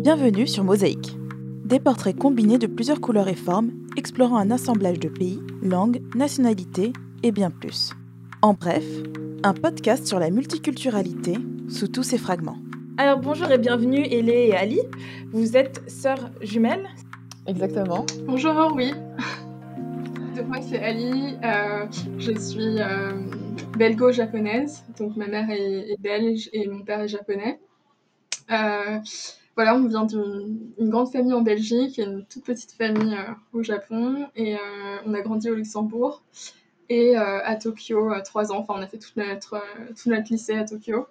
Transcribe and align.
Bienvenue 0.00 0.46
sur 0.46 0.64
Mosaïque. 0.64 1.14
Des 1.66 1.78
portraits 1.78 2.16
combinés 2.16 2.56
de 2.56 2.66
plusieurs 2.66 3.02
couleurs 3.02 3.28
et 3.28 3.34
formes, 3.34 3.70
explorant 3.98 4.38
un 4.38 4.50
assemblage 4.50 4.98
de 4.98 5.10
pays, 5.10 5.42
langues, 5.62 6.00
nationalités 6.14 6.94
et 7.22 7.32
bien 7.32 7.50
plus. 7.50 7.92
En 8.40 8.54
bref, 8.54 8.82
un 9.42 9.52
podcast 9.52 10.06
sur 10.06 10.18
la 10.18 10.30
multiculturalité 10.30 11.34
sous 11.68 11.86
tous 11.86 12.02
ses 12.02 12.16
fragments. 12.16 12.56
Alors 12.96 13.18
bonjour 13.18 13.50
et 13.52 13.58
bienvenue 13.58 14.00
Hélé 14.06 14.46
et 14.48 14.56
Ali. 14.56 14.80
Vous 15.32 15.54
êtes 15.54 15.82
sœurs 15.86 16.30
jumelles 16.40 16.88
Exactement. 17.46 18.06
Bonjour, 18.24 18.72
oui. 18.74 18.94
Donc 20.34 20.46
moi 20.46 20.62
c'est 20.62 20.82
Ali, 20.82 21.36
euh, 21.44 21.84
je 22.16 22.32
suis 22.38 22.80
euh, 22.80 23.12
belgo-japonaise, 23.76 24.82
donc 24.98 25.14
ma 25.16 25.26
mère 25.26 25.50
est, 25.50 25.90
est, 25.90 26.00
belge 26.00 26.48
et 26.54 26.66
mon 26.68 26.80
père 26.84 27.02
est 27.02 27.08
japonais. 27.08 27.60
Euh, 28.50 28.98
voilà, 29.62 29.76
on 29.76 29.86
vient 29.86 30.06
d'une 30.06 30.72
grande 30.88 31.12
famille 31.12 31.34
en 31.34 31.42
Belgique 31.42 31.98
et 31.98 32.04
une 32.04 32.24
toute 32.24 32.44
petite 32.44 32.72
famille 32.72 33.14
euh, 33.14 33.34
au 33.52 33.62
Japon 33.62 34.26
et 34.34 34.54
euh, 34.54 34.58
on 35.04 35.12
a 35.12 35.20
grandi 35.20 35.50
au 35.50 35.54
Luxembourg 35.54 36.22
et 36.88 37.18
euh, 37.18 37.44
à 37.44 37.56
Tokyo 37.56 38.10
trois 38.24 38.52
ans. 38.52 38.60
Enfin, 38.60 38.72
on 38.78 38.80
a 38.80 38.86
fait 38.86 38.96
toute 38.96 39.18
notre, 39.18 39.62
tout 40.02 40.08
notre 40.08 40.32
lycée 40.32 40.54
à 40.54 40.64
Tokyo. 40.64 41.08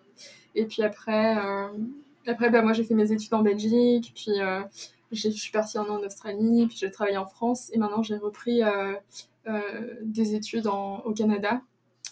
Et 0.56 0.66
puis 0.66 0.82
après, 0.82 1.38
après 2.26 2.50
bah, 2.50 2.64
moi 2.64 2.73
j'ai 2.73 2.84
fait 2.84 2.96
mes 2.96 3.12
études 3.12 3.36
en 3.36 3.44
Belgique, 3.44 4.14
puis 4.16 4.40
je 5.12 5.30
suis 5.30 5.52
partie 5.52 5.78
en, 5.78 5.86
Australie, 6.04 6.66
puis 6.66 6.76
j'ai 6.76 6.90
travaillé 6.90 7.18
en 7.18 7.28
France 7.28 7.70
et 7.72 7.78
maintenant 7.78 8.02
j'ai 8.02 8.18
repris 8.18 8.62
des 10.02 10.34
études 10.34 10.66
au 10.66 11.14
Canada 11.14 11.62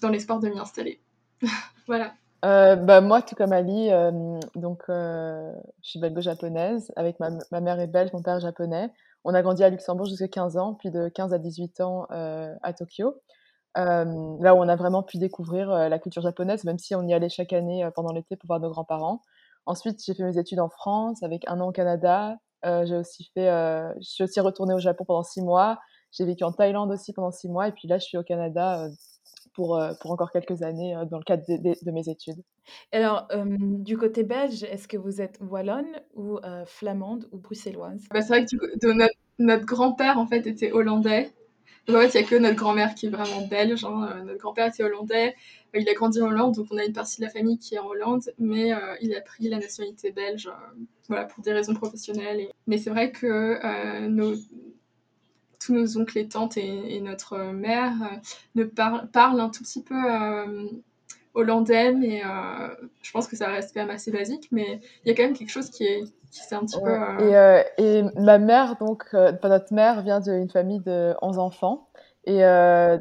dans 0.04 0.10
l'espoir 0.10 0.40
de 0.40 0.50
m'y 0.50 0.60
installer. 0.60 1.00
voilà. 1.88 2.14
Euh, 2.46 2.76
bah, 2.76 3.02
moi, 3.02 3.22
tout 3.22 3.36
comme 3.36 3.52
Ali, 3.52 3.92
euh, 3.92 4.12
donc, 4.56 4.84
euh, 4.90 5.52
je 5.84 5.90
suis 5.90 6.00
belgo-japonaise, 6.00 6.92
avec 6.96 7.20
ma, 7.20 7.32
ma, 7.52 7.62
mère 7.62 7.80
est 7.80 7.88
belge, 7.88 8.14
mon 8.14 8.22
père 8.22 8.38
est 8.38 8.42
japonais. 8.42 8.92
On 9.24 9.34
a 9.34 9.42
grandi 9.42 9.64
à 9.64 9.70
Luxembourg 9.70 10.06
jusqu'à 10.06 10.28
15 10.28 10.58
ans, 10.58 10.76
puis 10.76 10.92
de 10.92 11.10
15 11.10 11.34
à 11.34 11.40
18 11.40 11.82
ans 11.82 12.08
à 12.10 12.74
Tokyo. 12.74 13.16
là 13.76 14.06
où 14.56 14.60
on 14.60 14.70
a 14.70 14.76
vraiment 14.76 15.04
pu 15.04 15.18
découvrir 15.18 15.70
la 15.70 16.00
culture 16.00 16.22
japonaise, 16.22 16.64
même 16.64 16.80
si 16.80 16.96
on 16.96 17.04
y 17.08 17.14
allait 17.14 17.30
chaque 17.30 17.54
année 17.54 17.88
pendant 17.96 18.14
l'été 18.14 18.36
pour 18.38 18.48
voir 18.48 18.60
nos 18.60 18.70
grands-parents. 18.70 19.22
Ensuite, 19.66 20.02
j'ai 20.06 20.14
fait 20.14 20.24
mes 20.24 20.38
études 20.38 20.60
en 20.60 20.70
France, 20.70 21.24
avec 21.24 21.44
un 21.50 21.60
an 21.60 21.70
au 21.70 21.72
Canada. 21.72 22.38
j'ai 22.64 22.96
aussi 22.96 23.30
fait, 23.34 23.48
je 24.00 24.08
suis 24.08 24.24
aussi 24.24 24.40
retournée 24.40 24.74
au 24.74 24.80
Japon 24.80 25.04
pendant 25.06 25.24
six 25.24 25.42
mois. 25.42 25.80
J'ai 26.12 26.26
vécu 26.26 26.44
en 26.44 26.54
Thaïlande 26.54 26.92
aussi 26.92 27.14
pendant 27.14 27.32
six 27.32 27.50
mois, 27.50 27.68
et 27.68 27.72
puis 27.74 27.88
là, 27.88 27.98
je 27.98 28.06
suis 28.06 28.18
au 28.18 28.24
Canada 28.24 28.88
pour, 29.58 29.76
euh, 29.76 29.94
pour 30.00 30.12
encore 30.12 30.30
quelques 30.32 30.62
années 30.62 30.96
euh, 30.96 31.06
dans 31.06 31.18
le 31.18 31.24
cadre 31.24 31.44
de, 31.50 31.58
de, 31.58 31.76
de 31.82 31.92
mes 31.92 32.08
études. 32.08 32.44
Alors, 32.92 33.28
euh, 33.32 33.44
du 33.60 33.98
côté 33.98 34.24
belge, 34.24 34.64
est-ce 34.64 34.88
que 34.88 34.98
vous 34.98 35.20
êtes 35.20 35.40
wallonne 35.42 36.00
ou 36.14 36.38
euh, 36.38 36.64
flamande 36.68 37.28
ou 37.32 37.40
bruxelloise? 37.40 38.06
Bah, 38.14 38.22
C'est 38.22 38.28
vrai 38.28 38.46
que 38.46 38.50
du, 38.50 38.96
notre, 38.96 39.16
notre 39.40 39.66
grand-père, 39.66 40.20
en 40.20 40.28
fait, 40.28 40.46
était 40.46 40.72
hollandais. 40.72 41.32
Donc, 41.88 41.98
en 41.98 42.02
fait, 42.02 42.20
il 42.20 42.22
n'y 42.22 42.28
a 42.28 42.30
que 42.30 42.36
notre 42.36 42.56
grand-mère 42.56 42.94
qui 42.94 43.08
est 43.08 43.10
vraiment 43.10 43.48
belge. 43.48 43.84
Hein. 43.84 44.22
Notre 44.26 44.38
grand-père 44.38 44.68
était 44.68 44.84
hollandais. 44.84 45.34
Il 45.74 45.90
a 45.90 45.94
grandi 45.96 46.22
en 46.22 46.28
Hollande, 46.28 46.56
donc 46.56 46.68
on 46.72 46.78
a 46.78 46.86
une 46.86 46.94
partie 46.94 47.20
de 47.20 47.26
la 47.26 47.32
famille 47.32 47.58
qui 47.58 47.76
est 47.76 47.80
en 47.80 47.88
Hollande, 47.88 48.24
mais 48.40 48.74
euh, 48.74 48.96
il 49.02 49.14
a 49.16 49.22
pris 49.22 49.48
la 49.50 49.58
nationalité 49.58 50.12
belge 50.12 50.50
voilà, 51.08 51.26
pour 51.26 51.44
des 51.44 51.54
raisons 51.54 51.74
professionnelles. 51.74 52.40
Et... 52.40 52.50
Mais 52.68 52.78
c'est 52.78 52.90
vrai 52.90 53.12
que 53.12 54.08
nos, 54.08 54.34
tous 55.68 55.74
nos 55.74 55.98
oncles 55.98 56.18
et 56.18 56.28
tantes 56.28 56.58
et, 56.58 56.96
et 56.96 57.02
notre 57.02 57.38
mère 57.38 57.94
euh, 58.02 58.16
ne 58.56 58.64
par, 58.64 59.08
parlent 59.10 59.40
un 59.40 59.50
tout 59.50 59.64
petit 59.64 59.84
peu 59.84 59.96
euh, 59.96 60.68
hollandais, 61.38 61.94
mais 61.94 62.24
euh, 62.26 62.68
je 63.02 63.12
pense 63.12 63.28
que 63.28 63.36
ça 63.36 63.48
reste 63.48 63.74
quand 63.74 63.82
même 63.82 63.96
assez 63.96 64.12
basique, 64.12 64.48
mais 64.52 64.82
il 65.06 65.10
y 65.10 65.12
a 65.12 65.16
quand 65.16 65.24
même 65.24 65.38
quelque 65.38 65.52
chose 65.52 65.70
qui 65.70 65.84
est 65.84 66.04
qui 66.32 66.42
c'est 66.42 66.56
un 66.56 66.66
petit 66.66 66.78
ouais. 66.78 66.84
peu... 66.84 67.24
Et, 67.24 67.38
euh, 67.38 67.64
et, 67.78 68.04
ma 68.20 68.38
mère, 68.38 68.76
donc, 68.78 69.06
euh, 69.14 69.32
notre 69.44 69.74
mère 69.74 70.02
vient 70.02 70.20
d'une 70.20 70.50
famille 70.50 70.82
de 70.82 71.16
11 71.22 71.40
enfants. 71.40 71.88
Et 72.26 72.40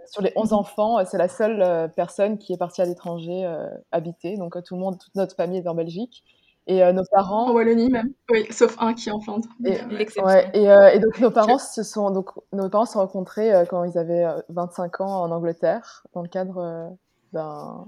sur 0.07 0.23
les 0.23 0.33
11 0.37 0.53
enfants, 0.53 1.05
c'est 1.05 1.19
la 1.19 1.27
seule 1.27 1.91
personne 1.97 2.39
qui 2.39 2.53
est 2.53 2.57
partie 2.57 2.81
à 2.81 2.85
l'étranger 2.85 3.45
habiter. 3.91 4.37
Donc 4.37 4.55
tout 4.63 4.77
le 4.77 4.81
monde, 4.81 5.01
toute 5.01 5.17
notre 5.17 5.35
famille 5.35 5.59
est 5.59 5.67
en 5.67 5.75
Belgique. 5.75 6.23
Et 6.69 6.83
euh, 6.83 6.93
nos 6.93 7.05
parents. 7.05 7.51
En 7.51 7.53
Wallonie 7.53 7.91
même. 7.91 8.13
Oui, 8.31 8.47
sauf 8.51 8.77
un 8.81 8.95
qui 8.95 9.09
est 9.09 9.13
en 9.13 9.21
Flandre. 9.21 9.49
Et, 9.65 9.79
ouais, 10.21 10.51
et, 10.53 10.69
euh, 10.69 10.89
et, 10.89 10.99
donc 10.99 11.21
nos 11.21 11.31
parents 11.31 11.59
se 11.59 11.83
sont 11.85 12.11
donc 12.11 12.31
nos 12.53 12.69
parents 12.69 12.87
se 12.87 12.95
sont 12.95 12.99
rencontrés 12.99 13.55
euh, 13.55 13.65
quand 13.65 13.85
ils 13.85 13.97
avaient 13.97 14.27
25 14.49 15.01
ans 15.01 15.23
en 15.23 15.31
Angleterre 15.31 16.05
dans 16.13 16.23
le 16.23 16.29
cadre 16.29 16.97
d'un 17.33 17.87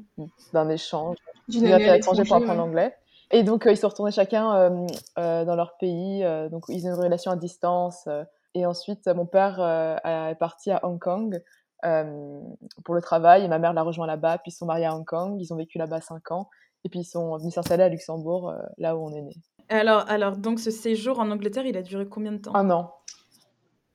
d'un 0.52 0.68
échange 0.68 1.16
d'une 1.48 1.66
année 1.66 1.88
à 1.88 1.96
l'étranger 1.96 2.22
pour 2.24 2.36
apprendre 2.36 2.58
l'anglais. 2.58 2.94
Et 3.30 3.42
donc 3.42 3.66
ils 3.68 3.76
sont 3.76 3.88
retournés 3.88 4.12
chacun 4.12 4.86
dans 5.16 5.56
leur 5.56 5.76
pays. 5.78 6.24
donc 6.50 6.64
ils 6.68 6.86
ont 6.86 6.94
une 6.94 7.02
relation 7.02 7.32
à 7.32 7.36
distance. 7.36 8.08
et 8.54 8.64
ensuite 8.64 9.08
mon 9.08 9.26
père 9.26 9.58
est 10.04 10.36
parti 10.36 10.70
à 10.70 10.84
Hong 10.84 11.00
Kong. 11.00 11.42
pour 11.82 12.94
le 12.94 13.02
travail 13.02 13.44
et 13.44 13.48
ma 13.48 13.58
mère 13.58 13.72
l'a 13.72 13.82
rejoint 13.82 14.06
là-bas 14.06 14.38
puis 14.38 14.52
ils 14.52 14.56
sont 14.56 14.66
mariés 14.66 14.86
à 14.86 14.94
Hong 14.94 15.04
Kong 15.04 15.36
ils 15.40 15.52
ont 15.52 15.56
vécu 15.56 15.78
là-bas 15.78 16.00
cinq 16.00 16.30
ans 16.30 16.48
et 16.88 16.90
puis 16.90 17.00
ils 17.00 17.04
sont 17.04 17.36
venus 17.36 17.52
s'installer 17.52 17.82
à 17.82 17.90
Luxembourg, 17.90 18.48
euh, 18.48 18.62
là 18.78 18.96
où 18.96 19.00
on 19.00 19.12
est 19.12 19.20
né. 19.20 19.34
Alors, 19.68 20.08
alors, 20.08 20.38
donc 20.38 20.58
ce 20.58 20.70
séjour 20.70 21.18
en 21.18 21.30
Angleterre, 21.30 21.66
il 21.66 21.76
a 21.76 21.82
duré 21.82 22.08
combien 22.08 22.32
de 22.32 22.38
temps? 22.38 22.54
Un 22.54 22.70
an. 22.70 22.94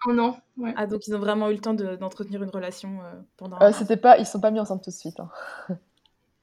Un 0.05 0.19
an, 0.19 0.37
ouais. 0.57 0.75
Ah, 0.77 0.85
donc 0.85 1.07
ils 1.07 1.15
ont 1.15 1.19
vraiment 1.19 1.49
eu 1.49 1.53
le 1.53 1.59
temps 1.59 1.73
d'entretenir 1.73 2.39
de, 2.39 2.45
une 2.45 2.51
relation 2.51 2.99
euh, 3.01 3.13
pendant. 3.35 3.59
Euh, 3.63 3.71
C'était 3.71 3.97
pas, 3.97 4.19
ils 4.19 4.27
sont 4.27 4.39
pas 4.39 4.51
mis 4.51 4.59
ensemble 4.59 4.81
tout 4.81 4.91
de 4.91 4.95
suite. 4.95 5.19
Hein. 5.19 5.31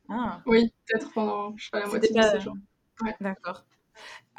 Ah. 0.08 0.40
Oui, 0.44 0.72
peut-être 0.88 1.12
pendant, 1.14 1.56
je 1.56 1.66
sais 1.66 1.70
pas, 1.70 1.78
la 1.78 1.86
moitié 1.86 2.12
pas... 2.12 2.24
du 2.24 2.38
séjour. 2.38 2.54
Ouais. 3.04 3.14
D'accord. 3.20 3.64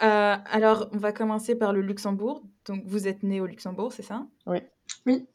Euh, 0.04 0.36
alors, 0.52 0.90
on 0.92 0.98
va 0.98 1.14
commencer 1.14 1.56
par 1.56 1.72
le 1.72 1.80
Luxembourg. 1.80 2.44
Donc, 2.66 2.84
vous 2.86 3.08
êtes 3.08 3.24
né 3.24 3.40
au 3.40 3.46
Luxembourg, 3.46 3.94
c'est 3.94 4.04
ça? 4.04 4.26
Oui. 4.48 4.58
Oui. 5.06 5.26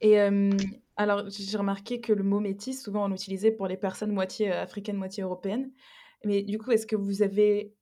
Et 0.00 0.18
euh, 0.18 0.50
alors, 0.96 1.24
j'ai 1.28 1.56
remarqué 1.56 2.00
que 2.00 2.12
le 2.12 2.22
mot 2.22 2.40
métis, 2.40 2.82
souvent 2.82 3.06
on 3.06 3.08
l'utilisait 3.08 3.50
pour 3.50 3.66
les 3.66 3.76
personnes 3.76 4.12
moitié 4.12 4.50
africaines, 4.52 4.96
moitié 4.96 5.22
européennes. 5.22 5.70
Mais 6.24 6.42
du 6.42 6.58
coup, 6.58 6.70
est-ce 6.70 6.86
que 6.86 6.96
vous 6.96 7.22
avez 7.22 7.74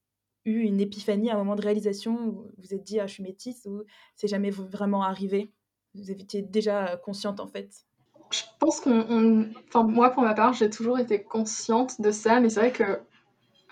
eu 0.44 0.60
une 0.60 0.80
épiphanie, 0.80 1.30
un 1.30 1.36
moment 1.36 1.56
de 1.56 1.62
réalisation 1.62 2.14
où 2.14 2.32
vous 2.32 2.50
vous 2.58 2.74
êtes 2.74 2.84
dit, 2.84 3.00
ah, 3.00 3.06
je 3.06 3.14
suis 3.14 3.22
métisse, 3.22 3.66
ou 3.66 3.82
c'est 4.14 4.28
jamais 4.28 4.50
vraiment 4.50 5.02
arrivé? 5.02 5.52
Vous 5.94 6.10
étiez 6.10 6.42
déjà 6.42 6.96
consciente 6.98 7.40
en 7.40 7.48
fait? 7.48 7.84
Je 8.30 8.42
pense 8.60 8.80
qu'on. 8.80 9.50
Enfin, 9.68 9.82
moi, 9.82 10.10
pour 10.10 10.22
ma 10.22 10.34
part, 10.34 10.52
j'ai 10.52 10.70
toujours 10.70 10.98
été 10.98 11.22
consciente 11.22 12.00
de 12.00 12.12
ça, 12.12 12.40
mais 12.40 12.48
c'est 12.48 12.60
vrai 12.60 12.72
que 12.72 13.00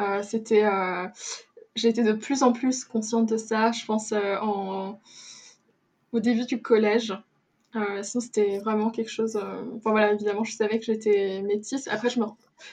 euh, 0.00 0.22
c'était. 0.22 0.64
Euh... 0.64 1.06
J'ai 1.76 1.88
été 1.88 2.02
de 2.02 2.12
plus 2.12 2.42
en 2.42 2.52
plus 2.52 2.84
consciente 2.84 3.28
de 3.28 3.36
ça, 3.36 3.70
je 3.70 3.86
pense, 3.86 4.10
euh, 4.10 4.36
en... 4.42 4.98
au 6.10 6.18
début 6.18 6.44
du 6.44 6.60
collège. 6.60 7.14
Euh, 7.76 8.02
sinon, 8.02 8.20
c'était 8.20 8.58
vraiment 8.58 8.90
quelque 8.90 9.10
chose. 9.10 9.36
Euh... 9.36 9.62
Enfin, 9.76 9.90
voilà, 9.90 10.12
évidemment, 10.12 10.44
je 10.44 10.56
savais 10.56 10.78
que 10.78 10.84
j'étais 10.84 11.42
métisse. 11.42 11.88
Après, 11.88 12.08
je 12.08 12.20
me. 12.20 12.26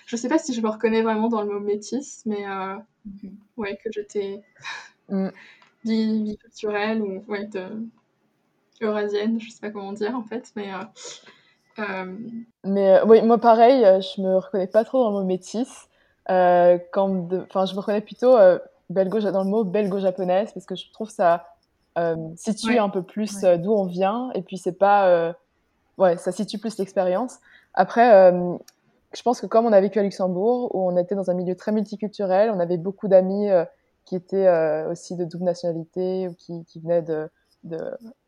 Je 0.06 0.16
sais 0.16 0.30
pas 0.30 0.40
si 0.40 0.54
je 0.54 0.62
me 0.62 0.70
reconnais 0.70 1.04
vraiment 1.04 1.28
dans 1.28 1.42
le 1.42 1.54
mot 1.54 1.60
métisse, 1.60 2.24
mais 2.26 2.46
euh... 2.48 2.76
mm 3.06 3.12
-hmm. 3.24 3.32
ouais, 3.58 3.78
que 3.84 3.92
j'étais 3.92 4.42
mm. 5.10 5.30
biculturelle 5.84 7.02
ou 7.02 7.24
ouais, 7.28 7.46
de... 7.48 7.66
eurasienne, 8.82 9.40
je 9.40 9.50
sais 9.52 9.62
pas 9.62 9.72
comment 9.72 9.94
dire 9.94 10.16
en 10.16 10.24
fait, 10.24 10.52
mais. 10.56 10.72
Euh, 11.80 12.06
mais 12.64 13.02
oui, 13.08 13.22
moi 13.22 13.38
pareil, 13.38 13.82
je 14.02 14.22
me 14.22 14.38
reconnais 14.38 14.68
pas 14.68 14.86
trop 14.86 15.04
dans 15.04 15.12
le 15.12 15.20
mot 15.20 15.26
métisse. 15.26 15.90
quand 16.94 17.28
de... 17.30 17.38
Enfin, 17.50 17.66
je 17.66 17.74
me 17.76 17.80
reconnais 17.80 18.02
plutôt 18.02 18.36
belgo 18.90 19.20
dans 19.20 19.44
le 19.44 19.50
mot 19.50 19.64
belgo-japonaise 19.64 20.52
parce 20.54 20.66
que 20.66 20.76
je 20.76 20.92
trouve 20.92 21.10
ça 21.10 21.34
euh, 21.36 21.38
situe 22.36 22.72
ouais. 22.72 22.78
un 22.80 22.90
peu 22.90 23.04
plus 23.04 23.34
ouais. 23.42 23.46
euh, 23.46 23.58
d'où 23.58 23.72
on 23.72 23.86
vient 23.86 24.32
et 24.34 24.42
puis 24.42 24.58
c'est 24.58 24.78
pas 24.78 25.08
euh, 25.08 25.34
ouais 25.98 26.18
ça 26.18 26.32
situe 26.32 26.58
plus 26.58 26.78
l'expérience 26.78 27.40
après 27.74 28.14
euh, 28.14 28.58
je 29.14 29.22
pense 29.22 29.40
que 29.40 29.46
comme 29.46 29.66
on 29.66 29.72
a 29.72 29.80
vécu 29.80 30.00
à 30.00 30.04
Luxembourg 30.04 30.76
où 30.76 30.90
on 30.90 30.98
était 30.98 31.16
dans 31.16 31.30
un 31.32 31.34
milieu 31.34 31.56
très 31.56 31.72
multiculturel 31.72 32.52
on 32.52 32.60
avait 32.60 32.78
beaucoup 32.78 33.08
d'amis 33.08 33.50
euh, 33.50 33.64
qui 34.04 34.16
étaient 34.16 34.48
aussi 34.88 35.16
de 35.16 35.26
double 35.26 35.46
nationalité 35.46 36.28
ou 36.28 36.36
qui, 36.36 36.64
qui 36.66 36.80
venaient 36.80 37.02
de, 37.02 37.28
de 37.64 37.80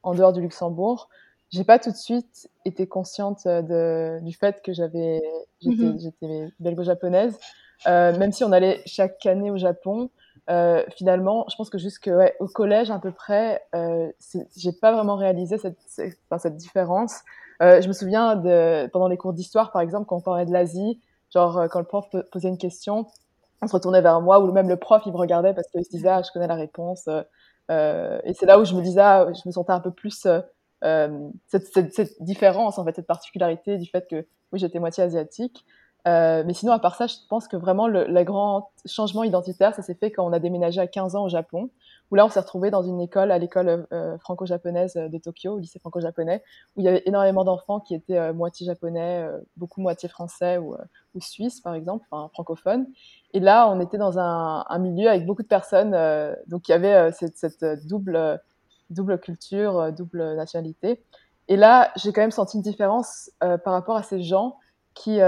en 0.01 0.15
dehors 0.15 0.33
du 0.33 0.41
Luxembourg 0.41 1.09
j'ai 1.49 1.63
pas 1.63 1.77
tout 1.77 1.91
de 1.91 1.95
suite 1.97 2.49
été 2.65 2.87
consciente 2.87 3.45
de, 3.45 4.19
du 4.23 4.33
fait 4.33 4.61
que 4.63 4.73
j'avais 4.73 5.21
j'étais 5.61 5.75
mm 5.85 5.97
-hmm. 5.97 6.51
belgo-japonaise 6.59 7.37
même 7.85 8.31
si 8.31 8.43
on 8.43 8.51
allait 8.51 8.81
chaque 8.85 9.23
année 9.25 9.51
au 9.51 9.57
Japon 9.57 10.09
euh, 10.49 10.83
finalement, 10.95 11.45
je 11.49 11.55
pense 11.55 11.69
que 11.69 11.77
jusqu'au 11.77 12.11
ouais, 12.11 12.35
au 12.39 12.47
collège 12.47 12.89
à 12.89 12.99
peu 12.99 13.11
près, 13.11 13.61
euh, 13.75 14.09
j'ai 14.55 14.71
pas 14.71 14.93
vraiment 14.93 15.15
réalisé 15.15 15.57
cette, 15.57 15.79
cette, 15.87 16.55
différence. 16.55 17.19
Euh, 17.61 17.81
je 17.81 17.87
me 17.87 17.93
souviens 17.93 18.35
de 18.35 18.87
pendant 18.87 19.07
les 19.07 19.17
cours 19.17 19.33
d'histoire, 19.33 19.71
par 19.71 19.81
exemple, 19.81 20.05
quand 20.05 20.17
on 20.17 20.21
parlait 20.21 20.45
de 20.45 20.53
l'Asie, 20.53 21.01
genre 21.33 21.57
euh, 21.57 21.67
quand 21.67 21.79
le 21.79 21.85
prof 21.85 22.05
posait 22.31 22.47
une 22.47 22.57
question, 22.57 23.07
on 23.61 23.67
se 23.67 23.73
retournait 23.73 24.01
vers 24.01 24.21
moi 24.21 24.39
ou 24.39 24.51
même 24.51 24.69
le 24.69 24.77
prof 24.77 25.01
il 25.05 25.11
me 25.11 25.17
regardait 25.17 25.53
parce 25.53 25.67
qu'il 25.69 25.83
se 25.83 25.89
disait 25.89 26.09
ah 26.09 26.21
je 26.21 26.31
connais 26.31 26.47
la 26.47 26.55
réponse. 26.55 27.09
Euh, 27.69 28.19
et 28.23 28.33
c'est 28.33 28.45
là 28.45 28.59
où 28.59 28.63
je 28.63 28.73
me 28.75 28.81
disais, 28.81 29.01
ah, 29.01 29.27
je 29.33 29.41
me 29.45 29.51
sentais 29.51 29.73
un 29.73 29.81
peu 29.81 29.91
plus 29.91 30.25
euh, 30.83 31.29
cette, 31.47 31.67
cette, 31.67 31.93
cette 31.93 32.21
différence 32.21 32.79
en 32.79 32.85
fait, 32.85 32.95
cette 32.95 33.07
particularité 33.07 33.77
du 33.77 33.89
fait 33.89 34.07
que 34.09 34.25
oui 34.53 34.59
j'étais 34.59 34.79
moitié 34.79 35.03
asiatique. 35.03 35.65
Euh, 36.07 36.43
mais 36.45 36.53
sinon, 36.53 36.71
à 36.71 36.79
part 36.79 36.95
ça, 36.95 37.07
je 37.07 37.15
pense 37.27 37.47
que 37.47 37.57
vraiment 37.57 37.87
le, 37.87 38.23
grand 38.23 38.71
changement 38.85 39.23
identitaire, 39.23 39.75
ça 39.75 39.81
s'est 39.81 39.95
fait 39.95 40.09
quand 40.09 40.25
on 40.25 40.31
a 40.31 40.39
déménagé 40.39 40.79
à 40.79 40.87
15 40.87 41.15
ans 41.15 41.25
au 41.25 41.29
Japon, 41.29 41.69
où 42.11 42.15
là, 42.15 42.25
on 42.25 42.29
s'est 42.29 42.39
retrouvé 42.39 42.71
dans 42.71 42.83
une 42.83 43.01
école, 43.01 43.31
à 43.31 43.37
l'école 43.37 43.87
euh, 43.91 44.17
franco-japonaise 44.19 44.93
de 44.93 45.17
Tokyo, 45.17 45.55
au 45.55 45.59
lycée 45.59 45.79
franco-japonais, 45.79 46.41
où 46.75 46.81
il 46.81 46.85
y 46.85 46.87
avait 46.87 47.03
énormément 47.05 47.43
d'enfants 47.43 47.81
qui 47.81 47.93
étaient 47.93 48.31
moitié 48.31 48.65
japonais, 48.65 49.27
beaucoup 49.57 49.81
moitié 49.81 50.07
français 50.07 50.57
ou, 50.57 50.75
ou 51.15 51.19
suisse, 51.19 51.59
par 51.59 51.73
exemple, 51.73 52.05
enfin 52.09 52.29
francophones. 52.31 52.87
Et 53.33 53.41
là, 53.41 53.69
on 53.69 53.81
était 53.81 53.97
dans 53.97 54.17
un, 54.17 54.79
milieu 54.79 55.09
avec 55.09 55.25
beaucoup 55.25 55.43
de 55.43 55.47
personnes, 55.47 55.91
donc 56.47 56.69
il 56.69 56.71
y 56.71 56.75
avait 56.75 57.11
cette, 57.11 57.37
cette, 57.37 57.65
double, 57.85 58.39
double 58.89 59.19
culture, 59.19 59.91
double 59.91 60.35
nationalité. 60.35 61.03
Et 61.49 61.57
là, 61.57 61.91
j'ai 61.97 62.13
quand 62.13 62.21
même 62.21 62.31
senti 62.31 62.55
une 62.55 62.63
différence 62.63 63.29
par 63.39 63.73
rapport 63.73 63.97
à 63.97 64.03
ces 64.03 64.21
gens 64.21 64.55
qui, 64.93 65.19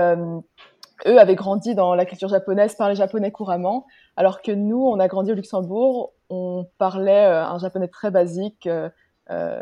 eux 1.08 1.20
avaient 1.20 1.36
grandi 1.36 1.76
dans 1.76 1.96
la 1.96 2.06
culture 2.06 2.30
japonaise, 2.30 2.76
parlaient 2.76 2.96
japonais 2.96 3.32
couramment, 3.32 3.86
alors 4.18 4.42
que 4.42 4.52
nous, 4.52 4.82
on 4.82 5.00
a 5.00 5.08
grandi 5.08 5.32
au 5.32 5.36
Luxembourg, 5.36 6.14
on 6.30 6.68
parlait 6.78 7.26
euh, 7.26 7.46
un 7.46 7.58
japonais 7.60 7.88
très 7.88 8.12
basique, 8.12 8.68
euh, 8.68 8.90
euh 9.30 9.62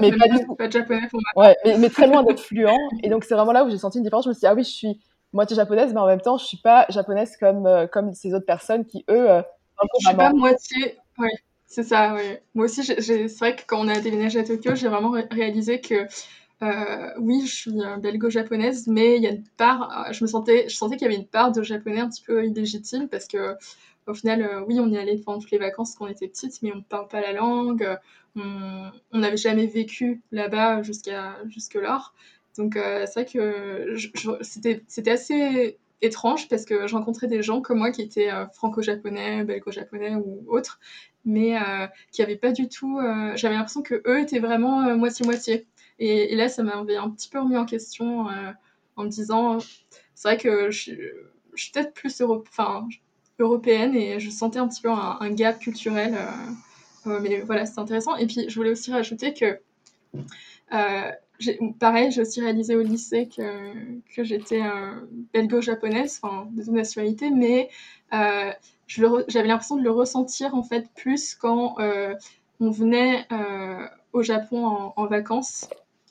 mais, 0.00 0.12
pas, 0.12 0.28
du 0.28 0.44
tout. 0.44 0.54
Pas 0.54 0.68
de 0.68 0.72
japonais 0.72 1.08
pour 1.10 1.20
moi. 1.34 1.48
Ouais, 1.48 1.56
mais, 1.64 1.78
mais 1.78 1.88
très 1.88 2.06
loin 2.06 2.22
d'être 2.22 2.40
fluent. 2.40 2.66
Et 3.02 3.08
donc 3.08 3.24
c'est 3.24 3.34
vraiment 3.34 3.52
là 3.52 3.64
où 3.64 3.70
j'ai 3.70 3.78
senti 3.78 3.98
une 3.98 4.04
différence. 4.04 4.24
Je 4.24 4.28
me 4.28 4.34
suis 4.34 4.40
dit 4.40 4.46
ah 4.46 4.54
oui, 4.54 4.62
je 4.62 4.70
suis 4.70 5.00
moitié 5.32 5.56
japonaise, 5.56 5.92
mais 5.92 6.00
en 6.00 6.06
même 6.06 6.20
temps, 6.20 6.38
je 6.38 6.44
suis 6.44 6.56
pas 6.56 6.86
japonaise 6.88 7.36
comme 7.36 7.66
euh, 7.66 7.86
comme 7.86 8.12
ces 8.14 8.34
autres 8.34 8.46
personnes 8.46 8.84
qui 8.84 9.04
eux. 9.10 9.30
Euh, 9.30 9.42
je 10.00 10.08
suis 10.08 10.16
pas 10.16 10.32
moitié. 10.32 10.98
Ouais. 11.18 11.30
C'est 11.66 11.82
ça, 11.82 12.14
ouais. 12.14 12.42
Moi 12.54 12.66
aussi, 12.66 12.84
c'est 12.84 13.38
vrai 13.38 13.56
que 13.56 13.62
quand 13.66 13.84
on 13.84 13.88
a 13.88 13.98
déménagé 13.98 14.38
à 14.38 14.44
Tokyo, 14.44 14.76
j'ai 14.76 14.88
vraiment 14.88 15.12
réalisé 15.30 15.80
que 15.80 16.06
euh, 16.62 17.12
oui, 17.18 17.46
je 17.46 17.54
suis 17.54 17.82
euh, 17.82 17.96
belgo-japonaise, 17.98 18.86
mais 18.86 19.16
il 19.16 19.22
y 19.22 19.26
a 19.26 19.30
une 19.30 19.44
part, 19.58 20.08
euh, 20.08 20.12
je 20.12 20.24
me 20.24 20.28
sentais, 20.28 20.68
je 20.68 20.76
sentais 20.76 20.96
qu'il 20.96 21.06
y 21.06 21.10
avait 21.10 21.20
une 21.20 21.26
part 21.26 21.52
de 21.52 21.62
japonais 21.62 22.00
un 22.00 22.08
petit 22.08 22.22
peu 22.22 22.46
illégitime 22.46 23.08
parce 23.08 23.26
que 23.26 23.56
au 24.06 24.14
final, 24.14 24.64
oui, 24.68 24.78
on 24.80 24.88
y 24.88 24.96
allait 24.96 25.18
pendant 25.18 25.40
toutes 25.40 25.50
les 25.50 25.58
vacances 25.58 25.96
quand 25.96 26.06
on 26.06 26.08
était 26.08 26.28
petite, 26.28 26.62
mais 26.62 26.72
on 26.72 26.76
ne 26.76 26.82
parle 26.82 27.08
pas 27.08 27.20
la 27.20 27.32
langue, 27.32 27.98
on 28.36 28.92
n'avait 29.12 29.36
jamais 29.36 29.66
vécu 29.66 30.22
là-bas 30.30 30.82
jusqu'à 30.82 31.36
jusque-là. 31.48 32.02
Donc 32.56 32.74
c'est 32.76 33.12
vrai 33.12 33.24
que 33.24 33.96
c'était 34.42 35.10
assez 35.10 35.76
étrange 36.02 36.48
parce 36.48 36.64
que 36.64 36.86
je 36.86 37.26
des 37.26 37.42
gens 37.42 37.60
comme 37.60 37.78
moi 37.78 37.90
qui 37.90 38.02
étaient 38.02 38.30
franco-japonais, 38.52 39.42
belgo-japonais 39.42 40.14
ou 40.14 40.44
autres, 40.46 40.78
mais 41.26 41.58
qui 42.12 42.22
n'avaient 42.22 42.36
pas 42.36 42.52
du 42.52 42.68
tout. 42.68 42.98
J'avais 43.34 43.54
l'impression 43.54 43.82
que 43.82 44.02
eux 44.06 44.20
étaient 44.20 44.38
vraiment 44.38 44.96
moitié-moitié. 44.96 45.66
Et, 45.98 46.34
là, 46.36 46.48
ça 46.48 46.62
m'avait 46.62 46.96
un 46.96 47.10
petit 47.10 47.28
peu 47.28 47.40
remis 47.40 47.56
en 47.56 47.64
question 47.64 48.28
euh, 48.28 48.52
en 48.96 49.04
me 49.04 49.08
disant, 49.08 49.58
c'est 50.14 50.28
vrai 50.28 50.36
que 50.36 50.70
je, 50.70 50.92
suis 51.54 51.72
peut-être 51.72 51.94
plus 51.94 52.22
européenne 53.38 53.94
et 53.94 54.20
je 54.20 54.30
sentais 54.30 54.58
un 54.58 54.68
petit 54.68 54.82
peu 54.82 54.90
un, 54.90 55.30
gap 55.30 55.58
culturel. 55.58 56.14
Euh, 56.14 57.10
euh, 57.10 57.20
mais 57.20 57.40
voilà, 57.40 57.66
c'est 57.66 57.78
intéressant. 57.78 58.16
Et 58.16 58.26
puis, 58.26 58.48
je 58.48 58.54
voulais 58.54 58.70
aussi 58.70 58.92
rajouter 58.92 59.32
que, 59.32 59.58
pareil, 61.78 62.10
j'ai 62.10 62.20
aussi 62.20 62.40
réalisé 62.40 62.76
au 62.76 62.82
lycée 62.82 63.28
que, 63.34 63.72
que 64.14 64.24
j'étais 64.24 64.62
belgo-japonaise, 65.32 66.20
enfin, 66.22 66.48
de 66.52 66.62
toute 66.62 66.74
nationalité, 66.74 67.30
mais 67.30 67.70
j'avais 68.86 69.48
l'impression 69.48 69.76
de 69.76 69.82
le 69.82 69.90
ressentir 69.90 70.54
en 70.54 70.62
fait 70.62 70.88
plus 70.94 71.34
quand 71.34 71.76
on 72.60 72.70
venait 72.70 73.26
au 74.12 74.22
Japon 74.22 74.92
en, 74.96 75.06
vacances 75.06 75.68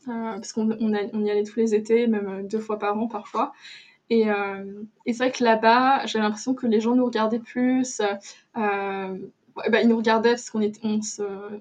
euh, 0.08 0.34
parce 0.36 0.54
qu'on 0.54 0.72
on, 0.72 1.26
y 1.26 1.32
allait 1.32 1.44
tous 1.44 1.60
les 1.60 1.74
étés, 1.74 2.06
même 2.08 2.28
euh, 2.28 2.44
deux 2.44 2.60
fois 2.60 2.78
par 2.78 2.98
an 2.98 3.08
parfois. 3.08 3.54
Et, 4.12 4.30
euh, 4.30 4.84
c'est 5.08 5.18
vrai 5.18 5.32
que 5.32 5.44
là-bas, 5.44 6.06
j'ai 6.06 6.20
l'impression 6.20 6.54
que 6.54 6.68
les 6.68 6.80
gens 6.80 6.96
nous 6.96 7.06
regardaient 7.06 7.40
plus. 7.40 8.02
Euh, 8.56 9.18
bah, 9.70 9.82
ils 9.82 9.88
nous 9.88 9.98
regardaient 9.98 10.32
parce 10.32 10.50
qu'on 10.50 10.62
on, 10.84 11.00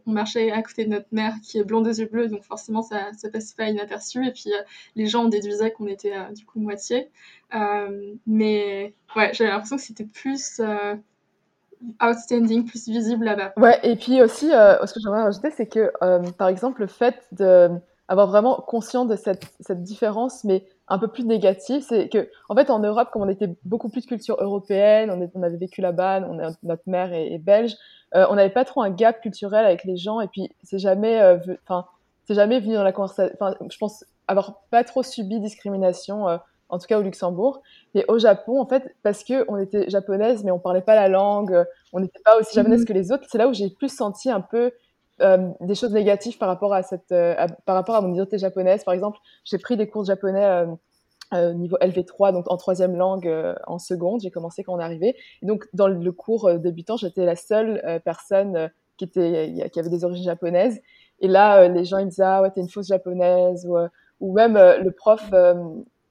on 0.07 0.11
marchait 0.11 0.51
à 0.51 0.63
côté 0.63 0.85
de 0.85 0.91
notre 0.91 1.09
mère 1.13 1.35
qui 1.43 1.59
est 1.59 1.65
blonde 1.65 1.87
aux 1.87 1.93
yeux 1.93 2.07
bleus, 2.07 2.29
donc 2.29 2.43
forcément 2.43 2.83
ça, 2.83 3.13
ça 3.17 3.29
passait 3.31 3.55
pas 3.57 3.69
inaperçu. 3.69 4.27
Et 4.27 4.33
puis 4.33 4.51
les 4.97 5.07
gens 5.07 5.27
déduisaient 5.27 5.71
qu'on 5.71 5.87
était 5.87 6.15
du 6.35 6.45
coup 6.45 6.61
moitié. 6.61 7.11
mais 8.27 8.95
ouais, 9.17 9.31
j'avais 9.33 9.51
l'impression 9.51 9.77
que 9.77 9.83
c'était 9.83 10.05
plus 10.05 10.61
outstanding, 12.03 12.65
plus 12.65 12.89
visible 12.89 13.25
là-bas. 13.25 13.53
Ouais, 13.57 13.79
et 13.83 13.97
puis 13.97 14.23
aussi, 14.23 14.49
ce 14.49 14.93
que 14.93 15.01
j'aimerais 15.01 15.23
rajouter, 15.23 15.51
c'est 15.51 15.67
que 15.67 15.93
par 16.33 16.49
exemple, 16.49 16.81
le 16.81 16.89
fait 16.89 17.27
de 17.33 17.71
avoir 18.09 18.27
vraiment 18.27 18.57
conscience 18.57 19.09
de 19.09 19.17
cette, 19.17 19.45
cette, 19.61 19.83
différence, 19.83 20.45
mais 20.45 20.67
un 20.89 20.99
peu 20.99 21.09
plus 21.09 21.25
négative. 21.25 21.85
C'est 21.87 22.09
que, 22.09 22.29
en 22.49 22.55
fait, 22.55 22.71
en 22.71 22.79
Europe, 22.79 23.09
comme 23.13 23.23
on 23.23 23.29
était 23.29 23.55
beaucoup 23.65 23.89
plus 23.89 24.03
de 24.03 24.07
culture 24.07 24.37
européenne, 24.41 25.11
on, 25.11 25.31
on 25.39 25.43
avait 25.43 25.57
vécu 25.57 25.81
là-bas, 25.81 26.21
notre 26.63 26.83
mère 26.87 27.13
est, 27.13 27.39
belge, 27.39 27.75
euh, 28.15 28.27
on 28.31 28.35
n'avait 28.35 28.51
pas 28.53 28.65
trop 28.65 28.83
un 28.83 28.91
gap 28.91 29.21
culturel 29.21 29.65
avec 29.65 29.85
les 29.85 29.97
gens, 29.97 30.21
et 30.21 30.29
puis 30.29 30.51
c'est 30.63 30.79
jamais, 30.79 31.21
euh, 31.21 31.39
enfin, 31.65 31.87
c'est 32.27 32.35
jamais 32.35 32.61
venu 32.61 32.75
dans 32.75 32.85
la 32.85 32.93
conversation. 32.93 33.35
Enfin, 33.41 33.55
je 33.71 33.79
pense 33.79 34.05
avoir 34.29 34.63
pas 34.71 34.85
trop 34.85 35.03
subi 35.03 35.41
discrimination, 35.41 36.29
euh, 36.29 36.37
en 36.69 36.79
tout 36.79 36.87
cas 36.87 36.99
au 36.99 37.03
Luxembourg. 37.03 37.63
Et 37.95 38.05
au 38.09 38.19
Japon, 38.19 38.61
en 38.61 38.67
fait, 38.67 38.95
parce 39.03 39.25
que 39.25 39.45
on 39.49 39.57
était 39.57 39.89
japonaise, 39.91 40.45
mais 40.45 40.51
on 40.51 40.59
parlait 40.59 40.83
pas 40.83 40.95
la 40.95 41.09
langue, 41.09 41.65
on 41.93 42.01
n'était 42.01 42.21
pas 42.25 42.39
aussi 42.39 42.55
japonaise 42.55 42.83
mm-hmm. 42.83 42.87
que 42.87 42.93
les 42.93 43.13
autres, 43.13 43.25
c'est 43.29 43.39
là 43.39 43.49
où 43.49 43.55
j'ai 43.55 43.71
plus 43.71 43.95
senti 43.95 44.31
un 44.31 44.41
peu 44.41 44.73
euh, 45.21 45.51
des 45.61 45.75
choses 45.75 45.93
négatives 45.93 46.39
par 46.39 46.49
rapport 46.49 46.75
à 46.75 46.83
cette, 46.83 47.13
euh, 47.13 47.35
par 47.67 47.77
rapport 47.77 47.95
à 47.95 48.01
mon 48.01 48.13
identité 48.13 48.39
japonaise. 48.39 48.83
Par 48.83 48.95
exemple, 48.95 49.19
j'ai 49.45 49.59
pris 49.59 49.77
des 49.77 49.89
cours 49.89 50.03
de 50.03 50.09
japonais 50.09 50.67
euh, 51.33 51.53
niveau 51.55 51.77
LV3, 51.81 52.33
donc 52.33 52.51
en 52.51 52.57
troisième 52.57 52.97
langue 52.97 53.31
en 53.67 53.79
seconde. 53.79 54.21
J'ai 54.23 54.31
commencé 54.31 54.65
quand 54.65 54.75
on 54.75 54.81
est 54.81 54.85
arrivé. 54.85 55.17
Donc, 55.43 55.67
dans 55.73 55.89
le 55.89 56.13
cours 56.13 56.53
débutant, 56.59 56.97
j'étais 56.97 57.25
la 57.25 57.37
seule 57.37 58.01
personne 58.05 58.71
qui, 58.97 59.05
était, 59.05 59.71
qui 59.73 59.81
avait 59.81 59.89
des 59.89 60.05
origines 60.05 60.25
japonaises. 60.25 60.81
Et 61.21 61.29
là, 61.29 61.69
les 61.69 61.85
gens 61.85 61.99
ils 61.99 62.07
me 62.07 62.11
disaient 62.11 62.25
ah 62.25 62.43
ouais 62.43 62.51
t'es 62.51 62.61
une 62.61 62.69
fausse 62.69 62.89
japonaise 62.89 63.69
ou 64.21 64.33
même 64.33 64.55
le 64.55 64.91
prof 64.91 65.31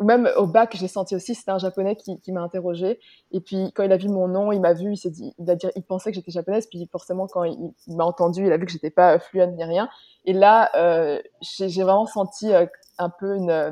même 0.04 0.30
au 0.38 0.48
bac, 0.48 0.76
j'ai 0.76 0.88
senti 0.88 1.16
aussi, 1.16 1.36
c'était 1.36 1.52
un 1.52 1.58
japonais 1.58 1.96
qui, 1.96 2.20
qui 2.20 2.32
m'a 2.32 2.42
interrogé. 2.42 3.00
Et 3.32 3.40
puis, 3.40 3.72
quand 3.74 3.84
il 3.84 3.92
a 3.92 3.98
vu 3.98 4.10
mon 4.10 4.28
nom, 4.28 4.52
il 4.52 4.62
m'a 4.62 4.74
vu, 4.74 4.94
il 4.94 4.98
s'est 4.98 5.10
dit, 5.10 5.34
il, 5.40 5.50
a 5.50 5.56
dire, 5.56 5.72
il 5.76 5.84
pensait 5.84 6.12
que 6.12 6.16
j'étais 6.16 6.32
japonaise. 6.32 6.68
Puis, 6.68 6.88
forcément, 6.92 7.28
quand 7.28 7.44
il, 7.44 7.74
m'a 7.88 8.06
entendu, 8.06 8.46
il 8.46 8.52
a 8.52 8.58
vu 8.58 8.66
que 8.66 8.72
j'étais 8.72 8.90
pas 8.90 9.20
fluente 9.20 9.56
ni 9.56 9.64
rien. 9.64 9.90
Et 10.26 10.34
là, 10.34 10.70
euh, 10.76 11.22
j'ai 11.42 11.84
vraiment 11.84 12.06
senti 12.06 12.54
euh, 12.54 12.66
un 12.98 13.10
peu 13.10 13.36
une, 13.36 13.50
euh, 13.50 13.72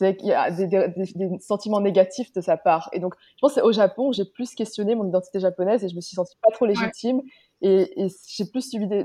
il 0.00 0.26
y 0.26 0.32
a 0.32 0.50
des, 0.50 0.66
des, 0.66 0.88
des, 0.88 1.38
sentiments 1.40 1.80
négatifs 1.80 2.32
de 2.32 2.40
sa 2.40 2.56
part. 2.56 2.88
Et 2.92 2.98
donc, 2.98 3.14
je 3.36 3.40
pense 3.40 3.52
que 3.52 3.54
c'est 3.56 3.66
au 3.66 3.72
Japon 3.72 4.12
j'ai 4.12 4.24
plus 4.24 4.54
questionné 4.54 4.94
mon 4.94 5.06
identité 5.06 5.38
japonaise 5.40 5.84
et 5.84 5.88
je 5.88 5.94
me 5.94 6.00
suis 6.00 6.16
sentie 6.16 6.36
pas 6.42 6.52
trop 6.52 6.66
légitime. 6.66 7.22
Et, 7.60 8.04
et 8.04 8.08
j'ai 8.26 8.44
plus 8.44 8.68
suivi 8.68 8.88
des, 8.88 9.04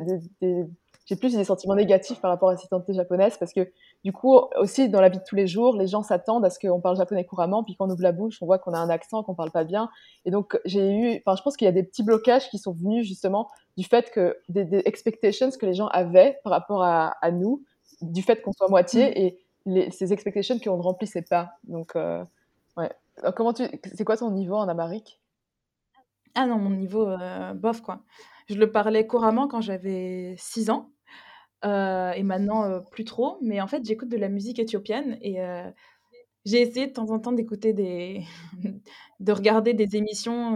j'ai 1.08 1.16
plus 1.16 1.34
des 1.36 1.44
sentiments 1.44 1.76
négatifs 1.76 2.20
par 2.20 2.32
rapport 2.32 2.50
à 2.50 2.58
cette 2.58 2.66
identité 2.66 2.94
japonaise 2.94 3.38
parce 3.38 3.54
que 3.54 3.72
du 4.04 4.14
coup 4.14 4.40
aussi 4.58 4.90
dans 4.90 5.02
la 5.02 5.10
vie 5.10 5.18
de 5.18 5.24
tous 5.24 5.36
les 5.36 5.48
jours 5.48 5.76
les 5.76 5.88
gens 5.88 6.04
s'attendent 6.04 6.46
à 6.46 6.50
ce 6.50 6.60
qu'on 6.60 6.80
parle 6.80 6.98
japonais 6.98 7.26
couramment 7.26 7.64
puis 7.64 7.76
quand 7.76 7.88
on 7.88 7.92
ouvre 7.92 8.04
la 8.04 8.12
bouche 8.12 8.38
on 8.42 8.46
voit 8.46 8.60
qu'on 8.60 8.74
a 8.74 8.80
un 8.80 8.90
accent 8.90 9.24
qu'on 9.24 9.36
parle 9.36 9.52
pas 9.52 9.64
bien. 9.64 9.90
Et 10.26 10.32
donc 10.32 10.60
j'ai 10.66 10.92
eu 10.92 11.22
enfin 11.26 11.36
je 11.36 11.44
pense 11.44 11.58
qu'il 11.58 11.66
y 11.66 11.70
a 11.70 11.74
des 11.74 11.84
petits 11.84 12.04
blocages 12.04 12.50
qui 12.50 12.58
sont 12.58 12.74
venus 12.74 13.08
justement 13.08 13.50
du 13.76 13.84
fait 13.84 14.12
que 14.12 14.38
des, 14.50 14.66
des 14.66 14.82
expectations 14.86 15.50
que 15.50 15.66
les 15.66 15.74
gens 15.74 15.88
avaient 15.88 16.40
par 16.44 16.54
rapport 16.54 16.84
à, 16.84 17.16
à 17.22 17.32
nous 17.32 17.64
du 18.02 18.22
fait 18.22 18.42
qu'on 18.42 18.54
soit 18.54 18.70
moitié 18.70 19.10
mm. 19.10 19.14
et 19.16 19.38
les, 19.66 19.92
ces 19.92 20.14
expectations 20.14 20.60
qu'on 20.60 20.78
ne 20.78 20.82
remplissait 20.82 21.22
pas. 21.22 21.52
Donc 21.66 21.96
euh, 21.96 22.24
ouais. 22.78 22.92
Comment 23.36 23.54
tu 23.54 23.64
c'est 23.96 24.04
quoi 24.04 24.18
ton 24.18 24.32
niveau 24.32 24.56
en 24.56 24.68
amérique? 24.68 25.20
Ah 26.36 26.46
non 26.46 26.58
mon 26.58 26.70
niveau 26.70 27.08
euh, 27.08 27.54
bof 27.54 27.82
quoi. 27.82 28.02
Je 28.48 28.56
le 28.56 28.72
parlais 28.72 29.08
couramment 29.08 29.48
quand 29.48 29.62
j'avais 29.62 30.36
6 30.38 30.70
ans 30.70 30.90
euh, 31.66 32.12
et 32.12 32.24
maintenant, 32.24 32.64
euh, 32.64 32.80
plus 32.80 33.04
trop. 33.06 33.38
Mais 33.42 33.62
en 33.62 33.68
fait, 33.68 33.84
j'écoute 33.86 34.10
de 34.10 34.18
la 34.18 34.30
musique 34.30 34.60
éthiopienne 34.60 35.18
et 35.22 35.42
euh, 35.42 35.70
j'ai 36.46 36.62
essayé 36.62 36.88
de 36.88 36.94
temps 36.94 37.10
en 37.12 37.20
temps 37.20 37.32
d'écouter 37.32 37.74
des 37.74 38.24
de 39.20 39.32
regarder 39.32 39.74
des 39.74 39.96
émissions, 39.96 40.56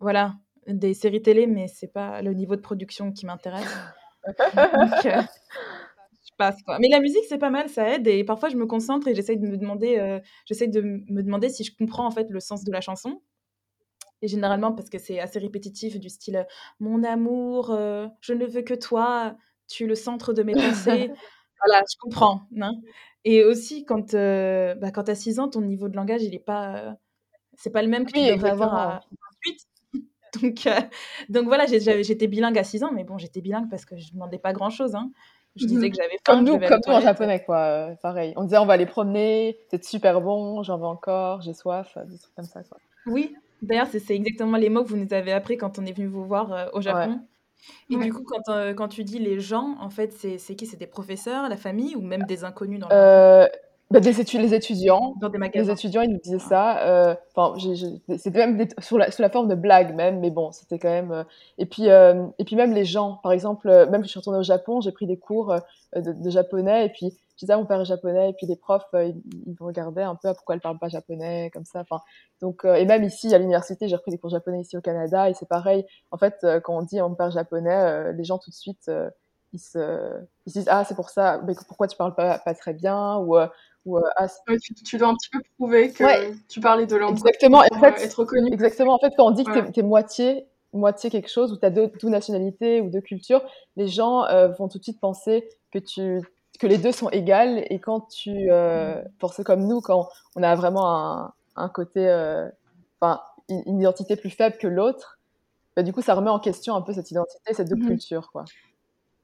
voilà, 0.00 0.34
des 0.66 0.94
séries 0.94 1.22
télé, 1.22 1.46
mais 1.46 1.68
c'est 1.68 1.92
pas 1.92 2.22
le 2.22 2.32
niveau 2.32 2.56
de 2.56 2.60
production 2.60 3.12
qui 3.12 3.26
m'intéresse. 3.26 3.76
je 6.22 6.30
passe, 6.38 6.62
quoi. 6.62 6.78
Mais 6.78 6.88
la 6.88 7.00
musique, 7.00 7.24
c'est 7.28 7.38
pas 7.38 7.50
mal, 7.50 7.68
ça 7.68 7.88
aide 7.88 8.06
et 8.06 8.24
parfois 8.24 8.48
je 8.48 8.56
me 8.56 8.66
concentre 8.66 9.08
et 9.08 9.14
j'essaye 9.14 9.38
de 9.38 9.46
me 9.46 9.56
demander, 9.58 10.20
j'essaye 10.46 10.68
de 10.68 10.80
me 10.80 11.22
demander 11.22 11.48
si 11.50 11.64
je 11.64 11.76
comprends, 11.76 12.06
en 12.06 12.10
fait, 12.10 12.30
le 12.30 12.40
sens 12.40 12.64
de 12.64 12.72
la 12.72 12.80
chanson. 12.80 13.20
Et 14.22 14.28
généralement, 14.28 14.72
parce 14.72 14.90
que 14.90 14.98
c'est 14.98 15.18
assez 15.18 15.38
répétitif, 15.38 15.98
du 15.98 16.08
style 16.08 16.46
Mon 16.78 17.04
amour, 17.04 17.74
je 18.20 18.32
ne 18.32 18.46
veux 18.46 18.62
que 18.62 18.74
toi, 18.74 19.34
tu 19.68 19.84
es 19.84 19.86
le 19.86 19.94
centre 19.94 20.32
de 20.32 20.42
mes 20.42 20.52
pensées. 20.52 21.10
voilà, 21.64 21.84
je 21.90 21.96
comprends. 21.98 22.42
Hein. 22.60 22.72
Et 23.24 23.44
aussi, 23.44 23.84
quand, 23.84 24.12
bah, 24.12 24.90
quand 24.92 25.04
tu 25.04 25.10
as 25.10 25.14
6 25.14 25.40
ans, 25.40 25.48
ton 25.48 25.62
niveau 25.62 25.88
de 25.88 25.96
langage, 25.96 26.22
il 26.22 26.34
est 26.34 26.38
pas. 26.38 26.96
c'est 27.56 27.70
pas 27.70 27.82
le 27.82 27.88
même 27.88 28.04
que 28.04 28.12
tu 28.12 28.20
devrais 28.20 28.50
avoir 28.50 28.74
à 28.74 29.00
28. 29.44 29.66
Donc, 30.40 30.68
donc 31.28 31.46
voilà, 31.46 31.66
j'étais 31.66 32.28
bilingue 32.28 32.56
à 32.56 32.62
6 32.62 32.84
ans, 32.84 32.92
mais 32.92 33.02
bon, 33.02 33.18
j'étais 33.18 33.40
bilingue 33.40 33.68
parce 33.68 33.84
que 33.84 33.96
je 33.96 34.12
demandais 34.12 34.38
pas 34.38 34.52
grand 34.52 34.70
chose. 34.70 34.94
Hein. 34.94 35.10
Je 35.56 35.66
disais 35.66 35.90
que 35.90 35.96
j'avais 36.00 36.18
Comme 36.24 36.44
nous, 36.44 36.58
comme 36.58 36.80
nous 36.86 36.92
en 36.92 37.00
japonais, 37.00 37.42
quoi. 37.44 37.90
pareil. 38.00 38.32
On 38.36 38.44
disait, 38.44 38.58
on 38.58 38.66
va 38.66 38.74
aller 38.74 38.86
promener, 38.86 39.58
c'est 39.70 39.84
super 39.84 40.20
bon, 40.20 40.62
j'en 40.62 40.78
veux 40.78 40.86
encore, 40.86 41.40
j'ai 41.42 41.52
soif, 41.52 41.98
des 42.06 42.18
trucs 42.18 42.34
comme 42.34 42.46
ça, 42.46 42.62
quoi. 42.62 42.78
Oui, 43.06 43.34
D'ailleurs, 43.62 43.88
c'est 43.88 44.14
exactement 44.14 44.56
les 44.56 44.70
mots 44.70 44.84
que 44.84 44.88
vous 44.88 44.96
nous 44.96 45.12
avez 45.12 45.32
appris 45.32 45.56
quand 45.56 45.78
on 45.78 45.86
est 45.86 45.92
venu 45.92 46.06
vous 46.06 46.24
voir 46.24 46.70
au 46.72 46.80
Japon. 46.80 47.20
Et 47.90 47.96
du 47.96 48.12
coup, 48.12 48.24
quand, 48.24 48.74
quand 48.74 48.88
tu 48.88 49.04
dis 49.04 49.18
les 49.18 49.38
gens, 49.40 49.76
en 49.80 49.90
fait, 49.90 50.12
c'est 50.12 50.54
qui? 50.54 50.66
C'est 50.66 50.78
des 50.78 50.86
professeurs, 50.86 51.48
la 51.48 51.56
famille 51.56 51.94
ou 51.94 52.00
même 52.00 52.22
des 52.24 52.44
inconnus 52.44 52.80
dans 52.80 52.88
la 52.88 53.50
bah, 53.90 53.98
des 53.98 54.12
les 54.12 54.54
étudiants. 54.54 55.14
Dans 55.20 55.28
des 55.28 55.38
Les 55.52 55.68
étudiants, 55.68 56.02
ils 56.02 56.10
nous 56.10 56.20
disaient 56.20 56.38
ça. 56.38 57.16
Enfin, 57.34 57.58
c'était 58.18 58.46
même 58.46 58.68
sous, 58.78 58.96
la, 58.96 59.10
sous 59.10 59.20
la 59.20 59.30
forme 59.30 59.48
de 59.48 59.56
blagues 59.56 59.94
même, 59.94 60.20
mais 60.20 60.30
bon, 60.30 60.52
c'était 60.52 60.78
quand 60.78 60.90
même. 60.90 61.24
et 61.58 61.66
puis, 61.66 61.86
et 61.86 62.44
puis 62.44 62.56
même 62.56 62.72
les 62.72 62.84
gens, 62.84 63.18
par 63.22 63.32
exemple, 63.32 63.68
même 63.90 64.04
je 64.04 64.08
suis 64.08 64.18
retournée 64.18 64.38
au 64.38 64.44
Japon, 64.44 64.80
j'ai 64.80 64.92
pris 64.92 65.06
des 65.06 65.16
cours 65.16 65.56
de, 65.96 66.30
japonais, 66.30 66.86
et 66.86 66.88
puis 66.90 67.16
ah, 67.48 67.56
mon 67.56 67.66
père 67.66 67.80
est 67.80 67.84
japonais, 67.84 68.30
et 68.30 68.32
puis 68.34 68.46
les 68.46 68.56
profs, 68.56 68.86
ils, 68.94 69.14
me 69.46 69.64
regardaient 69.64 70.02
un 70.02 70.14
peu, 70.14 70.28
ah, 70.28 70.34
pourquoi 70.34 70.54
elle 70.54 70.60
parle 70.60 70.78
pas 70.78 70.88
japonais, 70.88 71.50
comme 71.52 71.64
ça. 71.64 71.80
Enfin, 71.80 72.00
donc, 72.40 72.64
et 72.64 72.84
même 72.84 73.04
ici 73.04 73.34
à 73.34 73.38
l'université, 73.38 73.88
j'ai 73.88 73.96
repris 73.96 74.10
des 74.10 74.18
cours 74.18 74.30
japonais 74.30 74.60
ici 74.60 74.76
au 74.76 74.80
Canada, 74.80 75.30
et 75.30 75.34
c'est 75.34 75.48
pareil. 75.48 75.84
En 76.10 76.18
fait, 76.18 76.46
quand 76.64 76.76
on 76.76 76.82
dit 76.82 77.00
mon 77.00 77.14
père 77.14 77.30
japonais, 77.30 78.12
les 78.12 78.24
gens 78.24 78.38
tout 78.38 78.50
de 78.50 78.56
suite 78.56 78.90
ils 79.52 79.58
se, 79.58 80.20
ils 80.46 80.52
disent 80.52 80.68
ah 80.68 80.84
c'est 80.84 80.94
pour 80.94 81.10
ça 81.10 81.42
mais 81.44 81.54
pourquoi 81.66 81.88
tu 81.88 81.96
parles 81.96 82.14
pas, 82.14 82.38
pas 82.38 82.54
très 82.54 82.72
bien 82.72 83.16
ou 83.16 83.36
ou, 83.86 83.98
euh, 83.98 84.02
tu, 84.84 84.98
dois 84.98 85.08
un 85.08 85.14
petit 85.14 85.30
peu 85.30 85.40
prouver 85.56 85.90
que 85.90 86.32
tu 86.48 86.60
parlais 86.60 86.86
de 86.86 86.96
langue. 86.96 87.12
Exactement. 87.12 87.62
Pour, 87.68 87.78
en 87.78 87.80
fait, 87.80 88.04
être 88.04 88.18
reconnu. 88.18 88.52
Exactement. 88.52 88.94
En 88.94 88.98
fait, 88.98 89.12
quand 89.16 89.26
on 89.26 89.30
dit 89.30 89.44
que 89.44 89.70
tu 89.70 89.80
es, 89.80 89.82
moitié, 89.82 90.46
moitié 90.72 91.08
quelque 91.08 91.30
chose, 91.30 91.52
ou 91.52 91.56
tu 91.56 91.64
as 91.64 91.70
deux, 91.70 91.90
deux, 92.00 92.08
nationalités 92.08 92.80
ou 92.82 92.90
deux 92.90 93.00
cultures, 93.00 93.42
les 93.76 93.88
gens 93.88 94.24
euh, 94.24 94.48
vont 94.48 94.68
tout 94.68 94.78
de 94.78 94.82
suite 94.82 95.00
penser 95.00 95.48
que, 95.72 95.78
tu, 95.78 96.20
que 96.60 96.66
les 96.66 96.78
deux 96.78 96.92
sont 96.92 97.08
égales. 97.10 97.64
Et 97.70 97.80
quand 97.80 98.02
tu, 98.02 98.50
euh, 98.50 99.02
pour 99.18 99.34
ceux 99.34 99.42
comme 99.42 99.66
nous, 99.66 99.80
quand 99.80 100.08
on 100.36 100.42
a 100.42 100.54
vraiment 100.54 100.88
un, 100.88 101.32
un 101.56 101.68
côté, 101.68 102.00
enfin, 103.00 103.20
une, 103.48 103.80
identité 103.80 104.16
plus 104.16 104.30
faible 104.30 104.56
que 104.58 104.68
l'autre, 104.68 105.18
bah, 105.76 105.82
du 105.82 105.92
coup, 105.92 106.02
ça 106.02 106.14
remet 106.14 106.30
en 106.30 106.40
question 106.40 106.74
un 106.74 106.82
peu 106.82 106.92
cette 106.92 107.10
identité, 107.10 107.54
cette 107.54 107.68
double 107.68 107.84
mmh 107.84 107.88
culture, 107.88 108.30
quoi. 108.32 108.44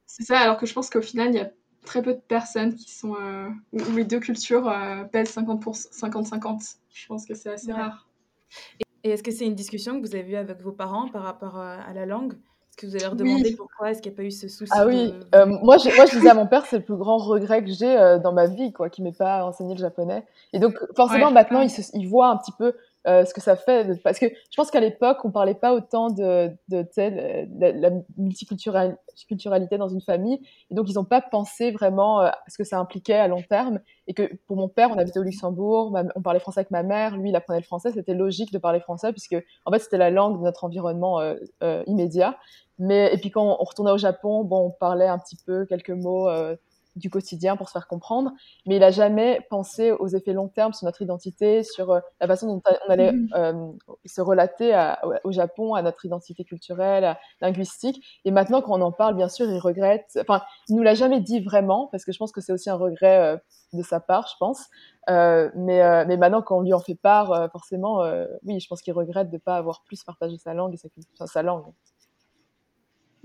C'est 0.07 0.23
ça, 0.23 0.39
alors 0.39 0.57
que 0.57 0.67
je 0.67 0.73
pense 0.73 0.89
qu'au 0.89 1.03
final, 1.03 1.29
il 1.29 1.37
y 1.37 1.41
a 1.41 1.51
très 1.87 2.03
peu 2.03 2.13
de 2.13 2.21
personnes 2.21 2.75
qui 2.75 2.91
sont 2.91 3.15
euh, 3.15 3.49
où, 3.73 3.97
les 3.97 4.05
deux 4.05 4.21
cultures 4.21 4.69
euh, 4.69 5.05
pèsent 5.05 5.35
50-50. 5.35 6.77
Je 6.93 7.07
pense 7.07 7.25
que 7.25 7.35
c'est 7.35 7.51
assez 7.51 7.73
rare. 7.73 8.07
Et 9.05 9.11
est-ce 9.11 9.23
que 9.23 9.31
c'est 9.31 9.47
une 9.47 9.55
discussion 9.55 10.01
que 10.01 10.07
vous 10.07 10.15
avez 10.15 10.33
eue 10.33 10.37
avec 10.37 10.61
vos 10.61 10.73
parents 10.73 11.09
par 11.09 11.23
rapport 11.23 11.59
euh, 11.59 11.79
à, 11.87 11.93
la 11.95 12.07
langue? 12.07 12.35
Que 12.77 12.87
vous 12.87 12.95
allez 12.95 13.05
leur 13.05 13.17
demander 13.17 13.57
pourquoi 13.57 13.91
est-ce 13.91 14.03
qu'il 14.03 14.13
n'y 14.13 14.17
a 14.17 14.19
pas 14.19 14.25
eu 14.25 14.31
ce 14.31 14.49
souci 14.49 14.73
Ah 14.75 14.87
oui, 14.87 15.15
moi, 15.63 15.79
je, 15.79 15.95
moi 15.97 16.07
je 16.07 16.17
disais 16.17 16.29
à 16.29 16.35
mon 16.35 16.47
père, 16.47 16.67
c'est 16.67 16.77
le 16.79 16.85
plus 16.85 16.97
grand 16.97 17.17
regret 17.17 17.65
que 17.65 17.71
j'ai 17.71 18.19
dans 18.23 18.33
ma 18.33 18.47
vie, 18.47 18.73
quoi, 18.73 18.91
qui 18.91 19.03
m'ait 19.03 19.13
pas 19.13 19.45
enseigné 19.45 19.75
le 19.75 19.81
japonais. 19.81 20.25
Et 20.53 20.59
donc 20.59 20.75
forcément 20.95 21.31
maintenant, 21.31 21.61
il, 21.61 21.71
se, 21.71 21.83
il 21.95 22.07
voit 22.07 22.29
un 22.29 22.37
petit 22.37 22.53
peu 22.53 22.75
euh, 23.07 23.25
ce 23.25 23.33
que 23.33 23.41
ça 23.41 23.57
fait. 23.57 24.03
Parce 24.03 24.19
que 24.19 24.27
je 24.27 24.57
pense 24.57 24.71
qu'à 24.71 24.81
l'époque, 24.81 25.19
on 25.25 25.31
parlait 25.31 25.55
pas 25.55 25.73
autant 25.75 26.11
de, 26.11 26.51
de, 26.69 26.85
la, 27.61 27.73
la 27.73 27.91
multiculturalité 28.17 29.79
dans 29.79 29.89
une 29.89 30.01
famille. 30.01 30.41
Et 30.71 30.75
donc, 30.75 30.91
ils 30.91 30.95
n'ont 30.95 31.05
pas 31.05 31.21
pensé 31.21 31.71
vraiment 31.71 32.21
euh, 32.21 32.27
à 32.27 32.39
ce 32.49 32.59
que 32.59 32.65
ça 32.65 32.79
impliquait 32.79 33.15
à 33.15 33.29
long 33.29 33.43
terme. 33.43 33.81
Et 34.09 34.15
que 34.15 34.35
pour 34.47 34.57
mon 34.57 34.69
père, 34.69 34.91
on 34.91 34.99
habitait 34.99 35.19
au 35.21 35.23
Luxembourg, 35.23 35.97
on 36.15 36.23
parlait 36.23 36.41
français 36.41 36.61
avec 36.61 36.71
ma 36.71 36.83
mère, 36.83 37.17
lui, 37.17 37.31
il 37.31 37.37
apprenait 37.37 37.61
le 37.61 37.65
français. 37.65 37.93
C'était 37.93 38.15
logique 38.15 38.53
de 38.53 38.59
parler 38.59 38.81
français, 38.81 39.13
puisque 39.13 39.37
en 39.65 39.73
fait, 39.73 39.79
c'était 39.79 39.99
la 39.99 40.11
langue 40.11 40.39
de 40.39 40.45
notre 40.45 40.65
environnement 40.65 41.21
euh, 41.21 41.83
immédiat. 41.87 42.37
Mais, 42.79 43.13
et 43.15 43.19
puis 43.19 43.31
quand 43.31 43.57
on 43.59 43.65
retournait 43.65 43.93
au 43.93 43.99
Japon, 43.99 44.45
bon, 44.45 44.67
on 44.67 44.71
parlait 44.71 45.07
un 45.07 45.19
petit 45.19 45.37
peu 45.47 45.65
quelques 45.65 45.91
mots 45.91 46.29
du 46.97 47.11
quotidien 47.11 47.57
pour 47.57 47.69
se 47.69 47.73
faire 47.73 47.87
comprendre, 47.87 48.33
mais 48.67 48.77
il 48.77 48.83
a 48.83 48.91
jamais 48.91 49.47
pensé 49.51 49.93
aux 49.93 50.09
effets 50.09 50.33
long 50.33 50.49
terme 50.49 50.73
sur 50.73 50.87
notre 50.87 51.03
identité, 51.03 51.63
sur 51.63 51.91
euh, 51.91 52.01
la 52.21 52.27
façon 52.27 52.47
dont 52.47 52.63
on 52.89 52.91
allait 52.91 53.13
mm-hmm. 53.13 53.35
euh, 53.37 53.99
se 54.07 54.21
relater 54.21 54.75
au 55.25 55.33
Japon, 55.33 55.75
à 55.75 55.83
notre 55.83 56.05
identité 56.05 56.45
culturelle, 56.45 57.17
linguistique. 57.41 58.03
Et 58.25 58.31
maintenant, 58.31 58.63
quand 58.63 58.79
on 58.79 58.83
en 58.83 58.93
parle, 58.93 59.15
bien 59.15 59.29
sûr, 59.29 59.49
il 59.51 59.59
regrette. 59.59 60.19
Enfin, 60.21 60.43
il 60.69 60.77
nous 60.77 60.83
l'a 60.83 60.95
jamais 60.95 61.21
dit 61.21 61.41
vraiment, 61.41 61.89
parce 61.93 62.05
que 62.05 62.13
je 62.13 62.19
pense 62.19 62.33
que 62.33 62.41
c'est 62.41 62.53
aussi 62.53 62.71
un 62.71 62.77
regret 62.77 63.19
euh, 63.19 63.37
de 63.73 63.83
sa 63.83 64.01
part, 64.01 64.29
je 64.29 64.37
pense. 64.39 64.65
mais, 65.09 66.07
mais 66.07 66.17
maintenant, 66.17 66.41
quand 66.41 66.59
on 66.59 66.63
lui 66.63 66.73
en 66.73 66.81
fait 66.81 66.95
part, 66.95 67.51
forcément, 67.53 68.01
oui, 68.45 68.59
je 68.61 68.69
pense 68.69 68.81
qu'il 68.81 68.95
regrette 68.95 69.29
de 69.29 69.37
ne 69.37 69.41
pas 69.41 69.57
avoir 69.57 69.83
plus 69.85 70.03
partagé 70.03 70.39
sa 70.39 70.55
langue 70.55 70.73
et 70.73 70.79
sa, 70.79 71.27
sa 71.27 71.43
langue. 71.43 71.65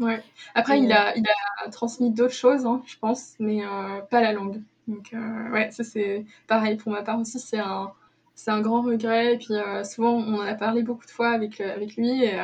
Ouais. 0.01 0.23
Après, 0.55 0.79
il 0.79 0.91
a, 0.91 1.15
il 1.15 1.23
a 1.65 1.69
transmis 1.69 2.09
d'autres 2.09 2.33
choses, 2.33 2.65
hein, 2.65 2.81
je 2.87 2.97
pense, 2.97 3.35
mais 3.39 3.63
euh, 3.63 4.01
pas 4.09 4.21
la 4.21 4.33
langue. 4.33 4.61
Donc, 4.87 5.13
euh, 5.13 5.49
ouais, 5.51 5.69
ça 5.71 5.83
c'est 5.83 6.25
pareil 6.47 6.75
pour 6.75 6.91
ma 6.91 7.03
part 7.03 7.19
aussi, 7.19 7.39
c'est 7.39 7.59
un, 7.59 7.91
c'est 8.33 8.49
un 8.49 8.61
grand 8.61 8.81
regret. 8.81 9.35
Et 9.35 9.37
puis, 9.37 9.53
euh, 9.53 9.83
souvent, 9.83 10.13
on 10.15 10.39
en 10.39 10.41
a 10.41 10.55
parlé 10.55 10.81
beaucoup 10.81 11.05
de 11.05 11.11
fois 11.11 11.29
avec, 11.29 11.61
avec 11.61 11.95
lui 11.95 12.23
et 12.23 12.43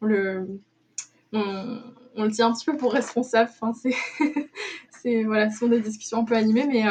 on 0.00 0.06
le, 0.06 0.48
on, 1.34 1.78
on, 2.16 2.24
le 2.24 2.30
tient 2.30 2.48
un 2.48 2.54
petit 2.54 2.64
peu 2.64 2.76
pour 2.78 2.94
responsable. 2.94 3.50
Enfin, 3.52 3.74
c'est, 3.74 3.94
c'est, 5.02 5.24
voilà, 5.24 5.50
ce 5.50 5.58
sont 5.58 5.68
des 5.68 5.80
discussions 5.80 6.20
un 6.20 6.24
peu 6.24 6.36
animées, 6.36 6.66
mais 6.66 6.84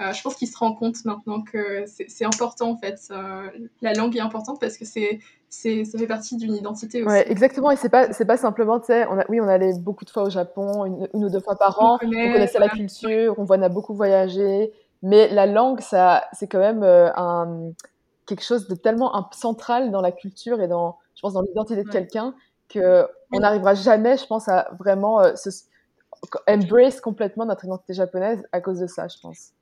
euh, 0.00 0.12
je 0.12 0.22
pense 0.22 0.36
qu'il 0.36 0.46
se 0.46 0.56
rend 0.56 0.74
compte 0.74 1.04
maintenant 1.04 1.42
que 1.42 1.84
c'est 1.86 2.24
important 2.24 2.70
en 2.70 2.76
fait. 2.76 3.00
Euh, 3.10 3.48
la 3.82 3.94
langue 3.94 4.16
est 4.16 4.20
importante 4.20 4.60
parce 4.60 4.76
que 4.76 4.84
c'est 4.84 5.18
ça 5.50 5.98
fait 5.98 6.06
partie 6.06 6.36
d'une 6.36 6.54
identité 6.54 7.02
aussi. 7.02 7.10
Ouais, 7.12 7.30
exactement. 7.30 7.70
Et 7.72 7.76
c'est 7.76 7.88
pas 7.88 8.12
c'est 8.12 8.24
pas 8.24 8.36
simplement 8.36 8.78
tu 8.78 8.86
sais, 8.86 9.06
on 9.06 9.18
a, 9.18 9.24
oui, 9.28 9.40
on 9.40 9.48
allait 9.48 9.72
beaucoup 9.78 10.04
de 10.04 10.10
fois 10.10 10.24
au 10.24 10.30
Japon, 10.30 10.84
une, 10.84 11.24
ou 11.24 11.30
deux 11.30 11.40
fois 11.40 11.56
par 11.56 11.82
an. 11.82 11.98
On, 12.00 12.08
connaissait 12.08 12.60
la 12.60 12.68
culture, 12.68 13.34
on, 13.38 13.46
on 13.48 13.62
a 13.62 13.68
beaucoup 13.68 13.94
voyagé. 13.94 14.72
Mais 15.02 15.28
la 15.28 15.46
langue, 15.46 15.80
ça, 15.80 16.24
c'est 16.32 16.48
quand 16.48 16.58
même 16.58 16.82
euh, 16.82 17.10
un, 17.16 17.72
quelque 18.26 18.42
chose 18.42 18.68
de 18.68 18.74
tellement 18.74 19.28
central 19.32 19.90
dans 19.90 20.00
la 20.00 20.12
culture 20.12 20.60
et 20.60 20.68
dans, 20.68 20.98
je 21.14 21.22
pense, 21.22 21.32
dans 21.32 21.42
l'identité 21.42 21.82
de 21.82 21.88
quelqu'un 21.88 22.34
que 22.68 23.06
on 23.32 23.40
n'arrivera 23.40 23.74
jamais, 23.74 24.16
je 24.16 24.26
pense, 24.26 24.48
à 24.48 24.70
vraiment 24.78 25.22
se, 25.36 25.50
embrace 26.46 27.00
complètement 27.00 27.46
notre 27.46 27.64
identité 27.64 27.94
japonaise 27.94 28.42
à 28.52 28.60
cause 28.60 28.80
de 28.80 28.86
ça, 28.86 29.08
je 29.08 29.18
pense. 29.20 29.52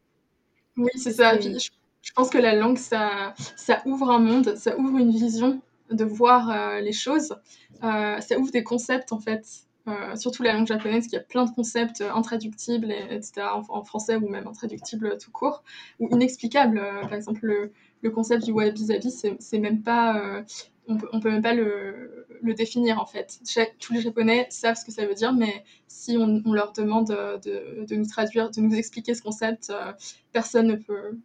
Oui, 0.76 0.90
c'est 0.96 1.12
ça. 1.12 1.38
je, 1.38 2.12
pense 2.14 2.30
que 2.30 2.38
la 2.38 2.54
langue, 2.54 2.78
ça, 2.78 3.34
ça 3.56 3.82
ouvre 3.86 4.10
un 4.10 4.18
monde, 4.18 4.56
ça 4.56 4.76
ouvre 4.78 4.98
une 4.98 5.10
vision 5.10 5.60
de 5.90 6.04
voir 6.04 6.50
euh, 6.50 6.80
les 6.80 6.92
choses. 6.92 7.36
Euh, 7.82 8.20
ça 8.20 8.38
ouvre 8.38 8.50
des 8.50 8.64
concepts, 8.64 9.12
en 9.12 9.20
fait. 9.20 9.46
Euh, 9.88 10.16
surtout 10.16 10.42
la 10.42 10.52
langue 10.52 10.66
japonaise, 10.66 11.06
qui 11.06 11.16
a 11.16 11.20
plein 11.20 11.44
de 11.44 11.50
concepts 11.54 12.00
intraductibles, 12.00 12.90
etc., 12.90 13.46
en, 13.68 13.84
français 13.84 14.16
ou 14.16 14.28
même 14.28 14.48
intraductibles 14.48 15.16
tout 15.18 15.30
court, 15.30 15.62
ou 16.00 16.08
inexplicables. 16.10 16.82
par 17.02 17.14
exemple, 17.14 17.40
le, 17.46 17.72
le, 18.02 18.10
concept 18.10 18.44
du 18.44 18.50
wabi-sabi, 18.50 19.12
c'est 19.38 19.58
même 19.58 19.82
pas 19.82 20.42
on 20.88 20.96
peut, 20.96 21.08
peut 21.20 21.30
même 21.30 21.42
pas 21.42 21.54
le, 21.54 22.26
définir 22.54 23.00
en 23.00 23.06
fait. 23.06 23.40
tous 23.80 23.92
les 23.92 24.00
Japonais 24.00 24.46
savent 24.50 24.76
ce 24.76 24.84
que 24.84 24.92
ça 24.92 25.06
veut 25.06 25.14
dire, 25.14 25.32
mais 25.32 25.64
si 25.88 26.16
on, 26.16 26.52
leur 26.52 26.72
demande 26.72 27.08
de, 27.08 27.94
nous 27.94 28.06
traduire, 28.06 28.50
de 28.50 28.60
nous 28.60 28.74
expliquer 28.74 29.14
ce 29.14 29.22
concept, 29.22 29.70
euh, 29.70 29.92
personne 30.32 30.68
ne 30.68 30.76
peut, 30.76 31.18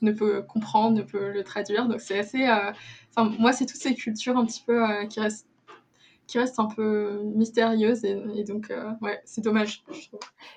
ne 0.00 0.12
peut 0.12 0.42
comprendre, 0.42 0.96
ne 0.96 1.02
peut 1.02 1.30
le 1.30 1.42
traduire. 1.42 1.88
Donc 1.88 2.00
c'est 2.00 2.18
assez. 2.18 2.46
Euh, 2.46 2.72
enfin, 3.14 3.34
moi, 3.38 3.52
c'est 3.52 3.66
toutes 3.66 3.80
ces 3.80 3.94
cultures 3.94 4.36
un 4.36 4.46
petit 4.46 4.62
peu 4.64 4.82
euh, 4.84 5.06
qui 5.06 5.20
restent 5.20 5.46
qui 6.28 6.38
restent 6.38 6.60
un 6.60 6.68
peu 6.68 7.24
mystérieuses 7.24 8.04
et, 8.04 8.44
donc 8.44 8.72
ouais, 9.00 9.20
c'est 9.24 9.40
dommage. 9.40 9.82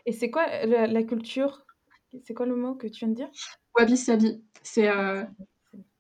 Et 0.06 0.12
c'est 0.12 0.30
quoi 0.30 0.46
la, 0.68 1.02
culture? 1.02 1.66
C'est 2.26 2.36
quoi 2.36 2.46
le 2.46 2.56
mot 2.56 2.76
que 2.76 2.86
tu 2.86 3.00
viens 3.00 3.08
de 3.08 3.16
dire? 3.16 3.30
Wabi 3.76 3.98
sabi. 3.98 4.44
C'est 4.62 4.88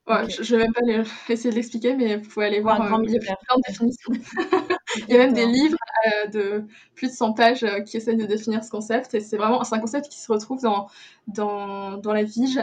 Ouais, 0.06 0.30
je, 0.30 0.56
vais 0.56 0.64
même 0.64 0.74
pas 0.74 0.82
essayer 1.30 1.50
de 1.50 1.56
l'expliquer, 1.56 1.96
mais 1.96 2.18
vous 2.18 2.30
pouvez 2.30 2.48
aller 2.48 2.60
voir. 2.60 2.82
Euh, 2.82 3.04
il 3.06 3.12
y 3.12 3.18
a 3.18 3.20
plein 3.20 3.36
de 3.56 3.62
définitions. 3.68 4.12
il 5.08 5.10
y 5.10 5.16
a 5.16 5.18
même 5.18 5.34
des 5.34 5.46
livres 5.46 5.78
euh, 6.08 6.28
de 6.28 6.64
plus 6.94 7.08
de 7.08 7.14
100 7.14 7.34
pages 7.34 7.64
euh, 7.64 7.80
qui 7.80 7.98
essaient 7.98 8.16
de 8.16 8.26
définir 8.26 8.66
ce 8.66 8.70
concept. 8.70 9.14
Et 9.14 9.22
c'est 9.22 9.38
vraiment 9.38 9.64
c'est 9.64 9.76
un 9.76 9.80
concept 9.80 10.10
qui 10.10 10.20
se 10.20 10.30
retrouve 10.30 10.62
dans, 10.62 10.88
dans, 11.28 11.98
dans 11.98 12.12
la 12.12 12.24
vie 12.24 12.58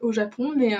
au 0.00 0.10
Japon, 0.10 0.52
mais 0.56 0.76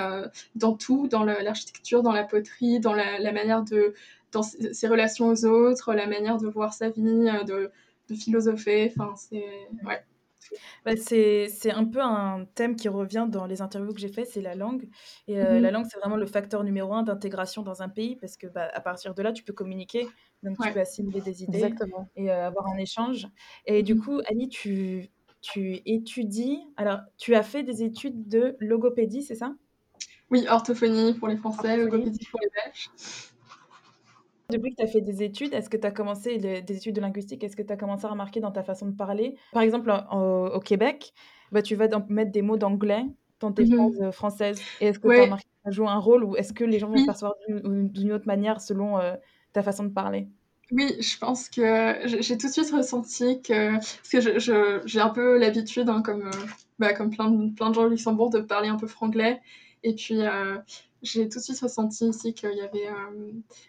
dans 0.55 0.73
tout, 0.73 1.07
dans 1.07 1.23
l'architecture, 1.23 2.03
dans 2.03 2.11
la 2.11 2.23
poterie, 2.23 2.79
dans 2.79 2.93
la, 2.93 3.17
la, 3.17 3.31
manière 3.31 3.63
de. 3.63 3.93
dans 4.33 4.43
ses 4.43 4.87
relations 4.87 5.27
aux 5.27 5.45
autres, 5.45 5.93
la 5.93 6.07
manière 6.07 6.37
de 6.37 6.47
voir 6.47 6.73
sa 6.73 6.89
vie, 6.89 7.29
de, 7.47 7.71
de 8.09 8.15
philosopher. 8.15 8.93
Enfin, 8.95 9.15
c'est. 9.15 9.45
Ouais. 9.85 10.03
Bah, 10.85 10.91
c'est 10.97 11.71
un 11.71 11.85
peu 11.85 12.01
un 12.01 12.45
thème 12.55 12.75
qui 12.75 12.89
revient 12.89 13.27
dans 13.29 13.45
les 13.45 13.61
interviews 13.61 13.93
que 13.93 13.99
j'ai 13.99 14.09
fait, 14.09 14.25
c'est 14.25 14.41
la 14.41 14.55
langue. 14.55 14.87
Et 15.27 15.39
euh, 15.39 15.59
la 15.59 15.69
mmh 15.69 15.73
langue, 15.73 15.85
c'est 15.91 15.99
vraiment 15.99 16.17
le 16.17 16.25
facteur 16.25 16.63
numéro 16.63 16.93
un 16.93 17.03
d'intégration 17.03 17.61
dans 17.63 17.81
un 17.81 17.89
pays 17.89 18.15
parce 18.15 18.37
que 18.37 18.47
bah, 18.47 18.69
à 18.73 18.81
partir 18.81 19.13
de 19.13 19.21
là, 19.21 19.31
tu 19.31 19.43
peux 19.43 19.53
communiquer, 19.53 20.07
donc 20.43 20.57
tu 20.61 20.71
peux 20.71 20.79
assimiler 20.79 21.21
des 21.21 21.43
idées 21.43 21.73
et 22.15 22.31
euh, 22.31 22.47
avoir 22.47 22.67
un 22.67 22.77
échange. 22.77 23.27
Et 23.65 23.83
du 23.83 23.95
mmh 23.95 24.01
coup, 24.01 24.21
Annie, 24.27 24.49
tu, 24.49 25.09
tu 25.41 25.81
étudies. 25.85 26.59
Alors, 26.77 26.99
tu 27.17 27.35
as 27.35 27.43
fait 27.43 27.63
des 27.63 27.83
études 27.83 28.27
de 28.27 28.55
logopédie, 28.59 29.23
c'est 29.23 29.35
ça? 29.35 29.53
Oui, 30.31 30.45
orthophonie 30.49 31.13
pour 31.13 31.27
les 31.27 31.37
Français, 31.37 31.77
logopédie 31.77 32.25
pour 32.31 32.39
les 32.41 32.49
Belges. 32.49 32.89
Depuis 34.49 34.71
que 34.71 34.77
tu 34.77 34.83
as 34.83 34.87
fait 34.87 35.01
des 35.01 35.23
études, 35.23 35.53
est-ce 35.53 35.69
que 35.69 35.77
tu 35.77 35.87
as 35.87 35.91
commencé 35.91 36.37
des 36.37 36.77
études 36.77 36.95
de 36.95 37.01
linguistique, 37.01 37.43
est-ce 37.43 37.55
que 37.55 37.63
tu 37.63 37.73
as 37.73 37.77
commencé 37.77 38.05
à 38.05 38.09
remarquer 38.09 38.39
dans 38.39 38.51
ta 38.51 38.63
façon 38.63 38.87
de 38.87 38.95
parler? 38.95 39.35
Par 39.51 39.63
exemple, 39.63 39.91
au 40.11 40.59
Québec, 40.59 41.13
bah, 41.51 41.61
tu 41.61 41.75
vas 41.75 41.87
mettre 42.09 42.31
des 42.31 42.41
mots 42.41 42.57
d'anglais 42.57 43.05
dans 43.39 43.51
tes 43.51 43.65
mmh 43.65 43.75
phrases 43.75 44.01
euh, 44.01 44.11
françaises. 44.11 44.61
Et 44.81 44.87
est-ce 44.87 44.99
que 44.99 45.07
tu 45.07 45.19
as 45.19 45.23
remarqué 45.23 45.45
joue 45.67 45.87
un 45.87 45.97
rôle 45.97 46.23
ou 46.23 46.35
est-ce 46.35 46.53
que 46.53 46.63
les 46.63 46.77
gens 46.77 46.89
vont 46.89 47.05
percevoir 47.05 47.33
d'une 47.49 48.11
autre 48.13 48.27
manière 48.27 48.61
selon 48.61 48.99
ta 49.53 49.63
façon 49.63 49.83
de 49.83 49.89
parler? 49.89 50.27
Oui, 50.71 50.95
je 50.99 51.17
pense 51.17 51.49
que 51.49 51.95
j'ai 52.05 52.37
tout 52.37 52.47
de 52.47 52.51
suite 52.51 52.71
ressenti 52.71 53.41
que 53.41 53.75
parce 53.75 54.09
que 54.09 54.87
j'ai 54.87 54.99
un 54.99 55.09
peu 55.09 55.37
l'habitude, 55.37 55.89
hein, 55.89 56.01
comme, 56.01 56.29
bah, 56.79 56.93
comme 56.93 57.09
plein 57.09 57.29
de 57.29 57.53
plein 57.53 57.69
de 57.69 57.75
gens 57.75 57.85
au 57.85 57.89
Luxembourg, 57.89 58.29
de 58.29 58.39
parler 58.39 58.69
un 58.69 58.77
peu 58.77 58.87
franglais. 58.87 59.41
Et 59.83 59.93
puis, 59.93 60.19
j'ai 61.01 61.29
tout 61.29 61.39
de 61.39 61.43
suite 61.43 61.59
ressenti 61.59 62.07
ici 62.07 62.33
qu'il 62.33 62.53
y 62.53 62.61
avait, 62.61 62.89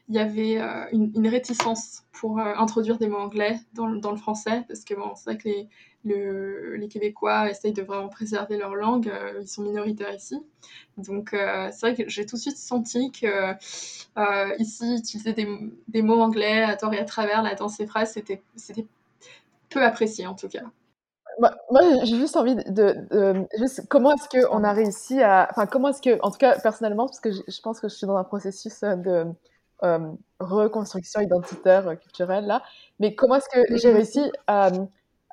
y 0.09 0.19
avait 0.19 0.59
une, 0.93 1.29
réticence 1.29 2.05
pour 2.13 2.39
introduire 2.39 2.99
des 2.99 3.09
mots 3.09 3.19
anglais 3.19 3.59
dans, 3.75 3.87
le 3.89 4.17
français, 4.17 4.65
parce 4.69 4.85
que 4.85 4.95
c'est 5.17 5.25
vrai 5.25 5.39
que 5.39 5.49
les, 5.49 5.69
le, 6.05 6.77
les 6.77 6.89
Québécois 6.89 7.51
essayent 7.51 7.73
de 7.73 7.83
vraiment 7.83 8.09
préserver 8.09 8.57
leur 8.57 8.75
langue, 8.75 9.13
ils 9.41 9.49
sont 9.49 9.63
minoritaires 9.63 10.15
ici. 10.15 10.37
Donc 10.97 11.31
c'est 11.33 11.81
vrai 11.81 11.95
que 11.95 12.09
j'ai 12.09 12.25
tout 12.27 12.37
de 12.37 12.41
suite 12.41 12.57
senti 12.57 13.11
que 13.11 13.55
ici, 14.59 14.97
utiliser 14.97 15.35
des, 15.35 16.03
mots 16.03 16.21
anglais 16.21 16.63
à 16.63 16.77
tort 16.77 16.95
et 16.95 16.99
à 16.99 17.05
travers 17.05 17.43
dans 17.57 17.69
ces 17.69 17.87
phrases, 17.87 18.13
c'était 18.13 18.87
peu 19.69 19.85
apprécié 19.85 20.27
en 20.27 20.35
tout 20.35 20.49
cas. 20.49 20.63
Moi, 21.39 21.83
j'ai 22.05 22.17
juste 22.17 22.37
envie 22.37 22.55
de, 22.55 23.47
juste 23.59 23.87
comment 23.89 24.13
est-ce 24.13 24.29
que 24.29 24.47
on 24.51 24.65
a 24.65 24.73
réussi 24.73 25.23
à, 25.23 25.49
enfin 25.51 25.67
comment 25.67 25.89
est-ce 25.89 26.01
que, 26.01 26.19
en 26.23 26.31
tout 26.31 26.39
cas 26.39 26.59
personnellement, 26.59 27.07
parce 27.07 27.21
que 27.21 27.31
je, 27.31 27.61
pense 27.63 27.81
que 27.81 27.89
je 27.89 27.95
suis 27.95 28.07
dans 28.07 28.17
un 28.17 28.25
processus 28.25 28.81
de 28.81 29.27
euh, 29.85 30.13
reconstruction 30.41 31.21
identitaire 31.21 31.89
euh, 31.89 31.95
culturelle 31.97 32.47
là, 32.47 32.63
mais 32.99 33.15
comment 33.15 33.37
est-ce 33.37 33.49
que 33.51 33.77
j'ai 33.77 33.93
réussi 33.93 34.23
à, 34.47 34.71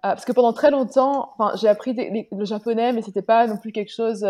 parce 0.01 0.25
que 0.25 0.33
pendant 0.33 0.51
très 0.51 0.71
longtemps, 0.71 1.33
enfin 1.37 1.55
j'ai 1.55 1.69
appris 1.69 1.95
le 2.29 2.43
japonais, 2.43 2.91
mais 2.91 3.01
c'était 3.01 3.21
pas 3.21 3.47
non 3.47 3.55
plus 3.55 3.71
quelque 3.71 3.93
chose 3.93 4.25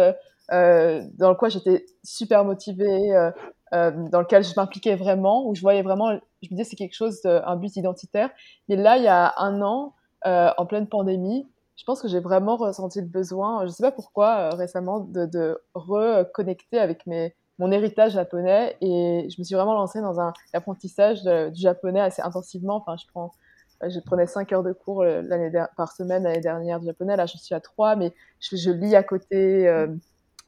euh, 0.51 1.01
dans 1.17 1.29
le 1.29 1.35
quoi 1.35 1.49
j'étais 1.49 1.85
super 2.03 2.45
motivée, 2.45 3.31
dans 3.71 4.19
lequel 4.19 4.43
je 4.43 4.53
m'impliquais 4.55 4.95
vraiment, 4.95 5.47
où 5.47 5.55
je 5.55 5.61
voyais 5.61 5.81
vraiment, 5.81 6.11
je 6.43 6.49
me 6.51 6.55
disais 6.55 6.65
c'est 6.65 6.75
quelque 6.75 6.93
chose, 6.93 7.19
un 7.25 7.55
but 7.55 7.75
identitaire. 7.75 8.29
Mais 8.69 8.75
là, 8.75 8.97
il 8.97 9.03
y 9.03 9.07
a 9.07 9.33
un 9.37 9.63
an, 9.63 9.95
en 10.23 10.65
pleine 10.67 10.87
pandémie, 10.87 11.47
je 11.75 11.83
pense 11.85 12.01
que 12.01 12.07
j'ai 12.07 12.19
vraiment 12.19 12.55
ressenti 12.55 13.01
le 13.01 13.07
besoin, 13.07 13.61
je 13.61 13.65
ne 13.65 13.71
sais 13.71 13.83
pas 13.83 13.91
pourquoi, 13.91 14.37
euh, 14.37 14.55
récemment, 14.55 14.99
de, 14.99 15.25
de 15.25 15.57
reconnecter 15.73 16.79
avec 16.79 17.05
mes, 17.07 17.35
mon 17.59 17.71
héritage 17.71 18.13
japonais 18.13 18.77
et 18.81 19.27
je 19.29 19.35
me 19.39 19.43
suis 19.43 19.55
vraiment 19.55 19.73
lancée 19.73 20.01
dans 20.01 20.19
un 20.19 20.33
apprentissage 20.53 21.23
du 21.23 21.61
japonais 21.61 22.01
assez 22.01 22.21
intensivement. 22.21 22.75
Enfin, 22.75 22.95
je 22.97 23.05
prends, 23.07 23.31
je 23.81 23.99
prenais 23.99 24.27
5 24.27 24.51
heures 24.53 24.63
de 24.63 24.73
cours 24.73 25.03
euh, 25.03 25.21
par 25.75 25.91
semaine 25.91 26.23
l'année 26.23 26.41
dernière 26.41 26.79
du 26.79 26.85
japonais. 26.85 27.15
Là, 27.15 27.25
je 27.25 27.37
suis 27.37 27.55
à 27.55 27.59
3, 27.59 27.95
mais 27.95 28.13
je, 28.39 28.55
je 28.55 28.71
lis 28.71 28.95
à 28.95 29.03
côté 29.03 29.67
euh, 29.67 29.87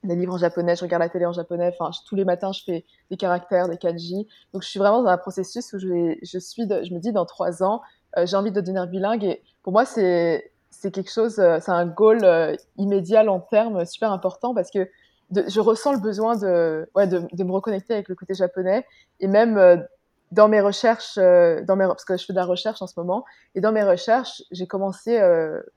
des 0.03 0.15
livres 0.15 0.36
en 0.36 0.38
japonais, 0.38 0.75
je 0.75 0.84
regarde 0.84 1.01
la 1.01 1.10
télé 1.10 1.25
en 1.25 1.34
japonais. 1.34 1.75
Enfin, 1.77 1.91
tous 2.08 2.15
les 2.15 2.25
matins, 2.25 2.51
je 2.51 2.63
fais 2.63 2.86
des 3.10 3.17
caractères, 3.17 3.67
des 3.67 3.77
kanji. 3.77 4.27
Donc, 4.53 4.63
je 4.63 4.70
suis 4.70 4.79
vraiment 4.79 5.01
dans 5.01 5.10
un 5.10 5.17
processus 5.17 5.74
où 5.74 5.79
je, 5.79 6.15
je 6.22 6.39
suis, 6.39 6.63
je 6.63 6.94
me 6.94 7.00
dis, 7.00 7.12
dans 7.12 7.25
3 7.25 7.63
ans, 7.63 7.82
j'ai 8.24 8.38
envie 8.38 8.51
de 8.51 8.62
devenir 8.62 8.88
bilingue. 8.88 9.24
Et 9.25 9.44
pour 9.62 9.74
moi, 9.74 9.86
c'est 9.86 10.51
c'est 10.86 10.92
quelque 10.92 11.12
chose, 11.12 11.39
euh, 11.39 11.58
c'est 11.60 11.72
un 11.72 11.88
goal 11.88 12.24
euh, 12.24 12.56
immédiat, 12.77 13.24
long 13.24 13.39
terme, 13.39 13.86
super 13.86 14.12
important 14.12 14.54
parce 14.54 14.70
que 14.70 14.88
je 15.32 15.60
ressens 15.60 15.94
le 15.94 16.00
besoin 16.00 16.36
de, 16.36 16.88
ouais, 16.94 17.08
de, 17.08 17.44
me 17.44 17.51
reconnecter 17.51 17.96
avec 17.96 18.08
le 18.08 18.13
côté 18.13 18.36
japonais 18.36 18.86
et 19.20 19.27
même 19.27 19.58
euh, 19.58 19.77
dans 20.32 20.48
mes 20.48 20.62
recherches, 20.62 21.15
dans 21.18 21.75
mes, 21.75 21.88
parce 21.88 22.06
que 22.06 22.18
je 22.18 22.25
fais 22.25 22.34
de 22.34 22.38
la 22.38 22.46
recherche 22.46 22.84
en 22.84 22.88
ce 22.88 22.94
moment, 22.98 23.25
et 23.54 23.62
dans 23.62 23.72
mes 23.72 23.84
recherches, 23.84 24.44
j'ai 24.51 24.68
commencé 24.68 25.22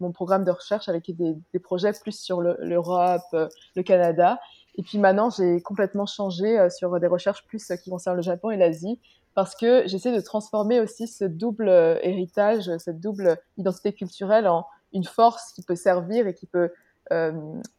mon 0.00 0.10
programme 0.10 0.42
de 0.42 0.50
recherche 0.50 0.88
avec 0.88 1.14
des, 1.14 1.36
des 1.52 1.58
projets 1.58 1.92
plus 1.92 2.18
sur 2.18 2.40
l'Europe, 2.40 3.20
le, 3.32 3.82
Canada, 3.82 4.40
et 4.76 4.82
puis 4.82 4.98
maintenant 4.98 5.28
j'ai 5.30 5.60
complètement 5.60 6.06
changé 6.06 6.66
sur 6.70 6.98
des 6.98 7.06
recherches 7.06 7.46
plus 7.46 7.70
qui 7.84 7.90
concernent 7.90 8.16
le 8.16 8.22
Japon 8.22 8.50
et 8.50 8.56
l'Asie, 8.56 8.98
parce 9.34 9.54
que 9.54 9.86
j'essaie 9.86 10.16
de 10.16 10.20
transformer 10.20 10.80
aussi 10.80 11.06
ce 11.06 11.26
double 11.26 11.68
héritage, 12.02 12.74
cette 12.78 13.00
double 13.00 13.38
identité 13.58 13.92
culturelle 13.92 14.48
en 14.48 14.66
une 14.92 15.04
force 15.04 15.52
qui 15.52 15.62
peut 15.62 15.76
servir 15.76 16.26
et 16.26 16.34
qui 16.34 16.46
peut 16.46 16.70
euh, 17.10 17.32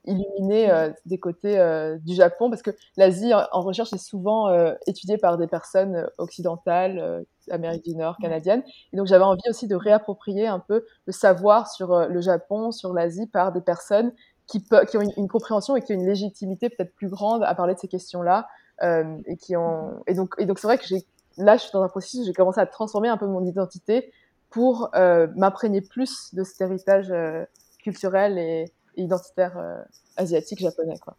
illuminer 0.06 0.72
euh, 0.72 0.90
des 1.06 1.20
côtés 1.20 1.60
euh, 1.60 1.98
du 2.00 2.16
Japon, 2.16 2.50
parce 2.50 2.64
que 2.64 2.72
l'Asie 2.98 3.32
en, 3.34 3.62
recherche 3.62 3.94
est 3.94 4.00
souvent 4.00 4.50
étudiée 4.88 5.18
par 5.18 5.38
des 5.38 5.46
personnes 5.46 6.08
occidentales, 6.18 7.26
Amérique 7.52 7.84
du 7.84 7.96
Nord, 7.96 8.18
canadiennes. 8.20 8.64
Et 8.92 8.98
donc 8.98 9.08
j'avais 9.08 9.24
envie 9.24 9.48
aussi 9.50 9.68
de 9.68 9.76
réapproprier 9.76 10.48
un 10.48 10.60
peu 10.60 10.86
le 11.06 11.14
savoir 11.14 11.70
sur 11.72 12.08
le 12.08 12.22
Japon, 12.22 12.72
sur 12.72 12.94
l'Asie, 12.94 13.28
par 13.28 13.52
des 13.52 13.62
personnes 13.62 14.14
qui, 14.48 14.64
qui 14.90 14.98
ont 14.98 15.02
une, 15.02 15.28
compréhension 15.28 15.76
et 15.76 15.82
qui 15.82 15.94
ont 15.94 15.96
une 15.96 16.08
légitimité 16.08 16.70
peut-être 16.70 16.96
plus 16.96 17.10
grande 17.10 17.44
à 17.44 17.54
parler 17.54 17.76
de 17.76 17.80
ces 17.80 17.88
questions-là. 17.88 18.48
et, 18.82 19.38
qui 19.38 19.56
ont... 19.56 20.02
et 20.08 20.16
donc, 20.16 20.34
et 20.40 20.46
donc 20.46 20.58
c'est 20.58 20.68
vrai 20.68 20.80
que 20.80 20.86
j'ai 20.86 21.06
là, 21.38 21.56
je 21.56 21.62
suis 21.62 21.72
dans 21.72 21.84
un 21.84 21.88
processus 21.88 22.22
où 22.22 22.26
j'ai 22.26 22.34
commencé 22.34 22.60
à 22.60 22.66
transformer 22.66 23.10
un 23.10 23.18
peu 23.18 23.28
mon 23.28 23.46
identité 23.46 24.12
pour 24.50 24.90
euh, 24.96 25.28
m'imprégner 25.36 25.82
plus 25.82 26.34
de 26.34 26.44
cet 26.44 26.62
héritage 26.62 27.12
euh, 27.12 27.46
culturel 27.82 28.38
et, 28.38 28.72
identitaire 28.98 29.58
euh, 29.58 29.82
asiatique 30.18 30.60
japonais. 30.60 30.98
Quoi. 31.00 31.16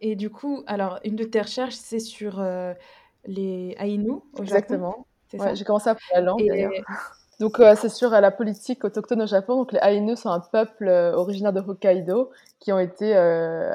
Et 0.00 0.14
du 0.14 0.30
coup, 0.30 0.62
alors, 0.68 1.00
une 1.04 1.16
de 1.16 1.24
tes 1.24 1.40
recherches, 1.40 1.74
c'est 1.74 1.98
sur 1.98 2.40
les 3.24 3.74
Ainu 3.78 4.12
au 4.34 4.42
Exactement. 4.42 5.06
Ouais, 5.32 5.56
j'ai 5.56 5.64
commencé 5.64 5.88
à 5.88 5.92
apprendre 5.92 6.14
la 6.14 6.20
langue 6.20 6.46
d'ailleurs. 6.46 6.72
Donc, 7.40 7.56
c'est 7.58 7.88
sur 7.88 8.10
la 8.10 8.30
politique 8.30 8.84
autochtone 8.84 9.22
au 9.22 9.26
Japon. 9.26 9.56
Donc, 9.56 9.72
les 9.72 9.80
Ainu 9.82 10.16
sont 10.16 10.30
un 10.30 10.38
peuple 10.38 10.88
originaire 10.88 11.52
de 11.52 11.60
Hokkaido 11.60 12.30
qui 12.60 12.72
ont 12.72 12.78
été 12.78 13.16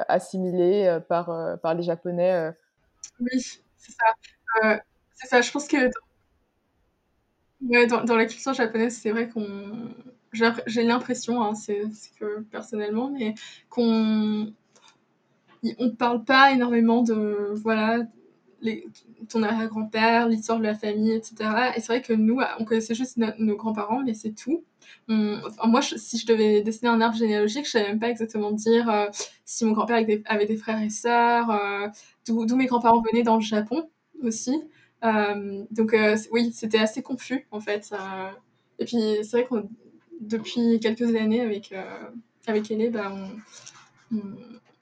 assimilés 0.08 0.98
par, 1.08 1.58
par 1.60 1.74
les 1.74 1.82
Japonais. 1.82 2.50
Oui, 3.20 3.40
c'est 3.76 3.92
ça. 3.92 4.80
c'est 5.12 5.26
ça. 5.26 5.40
Je 5.42 5.50
pense 5.50 5.68
que 5.68 5.90
Ouais, 7.60 7.86
dans, 7.86 8.16
la 8.16 8.26
culture 8.26 8.54
japonaise, 8.54 8.96
c'est 8.96 9.10
vrai 9.10 9.28
qu'on. 9.28 9.46
J'ai 10.32 10.82
l'impression, 10.84 11.42
hein, 11.42 11.54
c'est 11.54 11.82
que 12.20 12.40
personnellement, 12.42 13.10
mais 13.10 13.34
qu'on 13.70 14.52
on 15.78 15.90
parle 15.90 16.24
pas 16.24 16.52
énormément 16.52 17.02
de 17.02 17.52
voilà 17.54 18.06
ton 19.28 19.42
arrière-grand-père, 19.42 20.28
l'histoire 20.28 20.58
de 20.58 20.64
la 20.64 20.74
famille, 20.74 21.12
etc. 21.12 21.72
Et 21.76 21.80
c'est 21.80 21.86
vrai 21.88 22.02
que 22.02 22.12
nous, 22.12 22.40
on 22.58 22.64
connaissait 22.64 22.94
juste 22.94 23.16
nos 23.16 23.56
grands-parents, 23.56 24.02
mais 24.04 24.14
c'est 24.14 24.32
tout. 24.32 24.64
moi, 25.08 25.80
si 25.82 26.18
je 26.18 26.26
devais 26.26 26.62
dessiner 26.62 26.90
un 26.90 27.00
arbre 27.00 27.16
généalogique, 27.16 27.66
je 27.66 27.70
savais 27.72 27.88
même 27.88 28.00
pas 28.00 28.10
exactement 28.10 28.50
dire 28.52 28.88
euh, 28.90 29.06
si 29.44 29.64
mon 29.64 29.72
grand-père 29.72 30.04
avait, 30.26 30.46
des 30.46 30.56
frères 30.56 30.82
et 30.82 30.90
sœurs, 30.90 31.50
euh, 31.50 31.88
d'où 32.26 32.56
mes 32.56 32.66
grands-parents 32.66 33.02
venaient 33.02 33.22
dans 33.22 33.36
le 33.36 33.42
Japon 33.42 33.88
aussi. 34.22 34.52
Euh, 35.04 35.64
donc 35.70 35.94
euh, 35.94 36.16
oui, 36.32 36.52
c'était 36.52 36.78
assez 36.78 37.02
confus 37.02 37.46
en 37.50 37.60
fait. 37.60 37.92
Euh, 37.92 38.30
et 38.78 38.84
puis 38.84 39.18
c'est 39.22 39.30
vrai 39.30 39.46
que 39.46 39.66
depuis 40.20 40.80
quelques 40.80 41.14
années 41.14 41.40
avec 41.40 41.74
avec 42.46 42.70
Ellie, 42.70 42.90
bah, 42.90 43.12
on, 44.12 44.18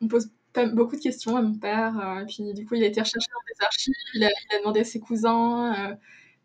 on, 0.01 0.09
pose 0.09 0.31
beaucoup 0.73 0.97
de 0.97 1.01
questions 1.01 1.37
à 1.37 1.43
mon 1.43 1.55
père. 1.55 2.21
et 2.23 2.27
puis 2.27 2.55
du 2.55 2.65
coup, 2.65 2.75
il 2.75 2.85
a 2.85 2.87
été 2.87 3.01
recherché 3.01 3.29
dans 3.33 3.55
des 3.55 3.65
archives, 3.65 3.95
il 4.15 4.25
a, 4.25 4.31
demandé 4.59 4.81
à 4.81 4.85
ses 4.85 5.01
cousins. 5.01 5.97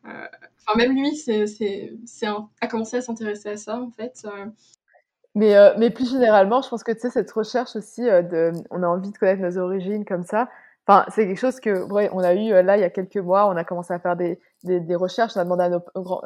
Enfin, 0.03 0.77
même 0.77 0.93
lui, 0.93 1.15
c'est, 1.15 1.47
c'est, 1.47 1.93
c'est 2.05 2.27
a 2.27 2.67
commencé 2.67 2.97
à 2.97 3.01
s'intéresser 3.01 3.49
à 3.49 3.57
ça 3.57 3.79
en 3.79 3.91
fait. 3.91 4.27
Mais, 5.33 5.55
mais 5.77 5.91
plus 5.91 6.09
généralement, 6.09 6.61
je 6.61 6.67
pense 6.67 6.83
que 6.83 6.91
tu 6.91 6.99
sais, 6.99 7.09
cette 7.09 7.31
recherche 7.31 7.77
aussi, 7.77 8.01
de, 8.01 8.51
on 8.69 8.83
a 8.83 8.87
envie 8.87 9.11
de 9.11 9.17
connaître 9.17 9.41
nos 9.41 9.57
origines 9.57 10.03
comme 10.03 10.23
ça, 10.23 10.49
Enfin, 10.87 11.05
c'est 11.09 11.27
quelque 11.27 11.39
chose 11.39 11.59
que, 11.59 11.83
ouais, 11.91 12.09
on 12.11 12.19
a 12.19 12.33
eu 12.33 12.51
euh, 12.53 12.63
là 12.63 12.75
il 12.75 12.81
y 12.81 12.83
a 12.83 12.89
quelques 12.89 13.17
mois, 13.17 13.47
on 13.47 13.55
a 13.55 13.63
commencé 13.63 13.93
à 13.93 13.99
faire 13.99 14.15
des, 14.15 14.39
des, 14.63 14.79
des 14.79 14.95
recherches, 14.95 15.33
on 15.35 15.39
a 15.39 15.43
demandé 15.43 15.63
à, 15.63 15.69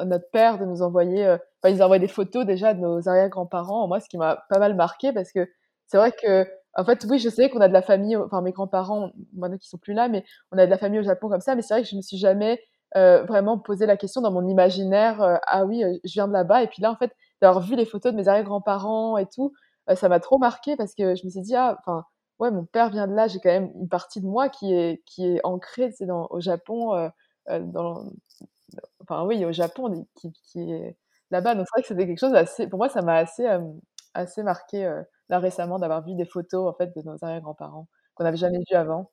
notre 0.04 0.30
père 0.30 0.58
de 0.58 0.64
nous 0.64 0.82
envoyer, 0.82 1.26
euh, 1.26 1.36
enfin, 1.62 1.74
ils 1.74 1.82
envoyé 1.82 2.00
des 2.00 2.08
photos 2.08 2.46
déjà 2.46 2.72
de 2.72 2.80
nos 2.80 3.06
arrière-grands-parents. 3.08 3.86
Moi, 3.86 4.00
ce 4.00 4.08
qui 4.08 4.16
m'a 4.16 4.44
pas 4.48 4.58
mal 4.58 4.74
marqué 4.74 5.12
parce 5.12 5.30
que 5.30 5.46
c'est 5.86 5.98
vrai 5.98 6.12
que, 6.12 6.46
en 6.74 6.84
fait, 6.84 7.04
oui, 7.08 7.18
je 7.18 7.28
sais 7.28 7.50
qu'on 7.50 7.60
a 7.60 7.68
de 7.68 7.72
la 7.72 7.82
famille, 7.82 8.16
enfin, 8.16 8.40
mes 8.42 8.52
grands-parents, 8.52 9.10
maintenant 9.34 9.58
qui 9.58 9.68
sont 9.68 9.78
plus 9.78 9.94
là, 9.94 10.08
mais 10.08 10.24
on 10.52 10.58
a 10.58 10.66
de 10.66 10.70
la 10.70 10.78
famille 10.78 11.00
au 11.00 11.02
Japon 11.02 11.28
comme 11.28 11.40
ça, 11.40 11.54
mais 11.54 11.62
c'est 11.62 11.74
vrai 11.74 11.82
que 11.82 11.88
je 11.88 11.96
me 11.96 12.02
suis 12.02 12.18
jamais 12.18 12.60
euh, 12.96 13.24
vraiment 13.24 13.58
posé 13.58 13.86
la 13.86 13.96
question 13.96 14.20
dans 14.22 14.32
mon 14.32 14.46
imaginaire, 14.48 15.22
euh, 15.22 15.36
ah 15.46 15.64
oui, 15.66 15.82
je 16.04 16.12
viens 16.12 16.28
de 16.28 16.32
là-bas, 16.32 16.62
et 16.62 16.66
puis 16.68 16.82
là, 16.82 16.90
en 16.90 16.96
fait, 16.96 17.12
d'avoir 17.42 17.62
vu 17.64 17.76
les 17.76 17.84
photos 17.84 18.12
de 18.12 18.16
mes 18.16 18.28
arrière-grands-parents 18.28 19.18
et 19.18 19.26
tout, 19.26 19.52
ça 19.94 20.08
m'a 20.08 20.18
trop 20.20 20.38
marqué 20.38 20.76
parce 20.76 20.94
que 20.94 21.14
je 21.14 21.24
me 21.24 21.30
suis 21.30 21.42
dit, 21.42 21.54
ah, 21.54 21.76
enfin, 21.80 22.04
ouais, 22.38 22.50
mon 22.50 22.64
père 22.64 22.90
vient 22.90 23.06
de 23.06 23.14
là, 23.14 23.28
j'ai 23.28 23.40
quand 23.40 23.50
même 23.50 23.70
une 23.74 23.88
partie 23.88 24.20
de 24.20 24.26
moi 24.26 24.48
qui 24.48 24.72
est, 24.72 25.02
qui 25.06 25.26
est 25.26 25.40
ancrée 25.44 25.92
dans, 26.00 26.26
au 26.30 26.40
Japon, 26.40 26.94
euh, 26.94 27.08
euh, 27.48 27.60
dans, 27.60 28.04
enfin 29.02 29.24
oui, 29.24 29.44
au 29.44 29.52
Japon, 29.52 30.06
qui, 30.14 30.32
qui 30.32 30.72
est 30.72 30.96
là-bas. 31.30 31.54
Donc 31.54 31.66
c'est 31.66 31.78
vrai 31.78 31.82
que 31.82 31.88
c'était 31.88 32.06
quelque 32.06 32.20
chose 32.20 32.34
assez, 32.34 32.68
pour 32.68 32.78
moi, 32.78 32.88
ça 32.88 33.02
m'a 33.02 33.16
assez, 33.16 33.46
euh, 33.46 33.60
assez 34.14 34.42
marqué 34.42 35.02
là 35.28 35.38
récemment 35.38 35.78
d'avoir 35.78 36.04
vu 36.04 36.14
des 36.14 36.24
photos 36.24 36.68
en 36.68 36.72
fait 36.72 36.94
de 36.96 37.02
nos 37.02 37.16
arrière-grands-parents 37.22 37.88
qu'on 38.14 38.24
n'avait 38.24 38.36
jamais 38.36 38.58
vu 38.58 38.76
avant. 38.76 39.10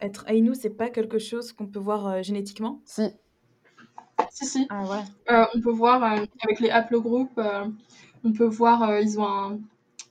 Être 0.00 0.24
Ainu, 0.28 0.54
c'est 0.54 0.70
pas 0.70 0.88
quelque 0.88 1.18
chose 1.18 1.52
qu'on 1.52 1.66
peut 1.66 1.80
voir 1.80 2.22
génétiquement? 2.22 2.80
Si. 2.84 3.10
Si, 4.30 4.46
si. 4.46 4.66
Ah 4.70 4.84
ouais. 4.84 5.44
on 5.54 5.60
peut 5.60 5.72
voir 5.72 6.02
avec 6.02 6.60
les 6.60 6.70
haplogroupes, 6.70 7.40
on 8.24 8.32
peut 8.32 8.46
voir, 8.46 9.00
ils 9.00 9.18
ont 9.18 9.26
un, 9.26 9.58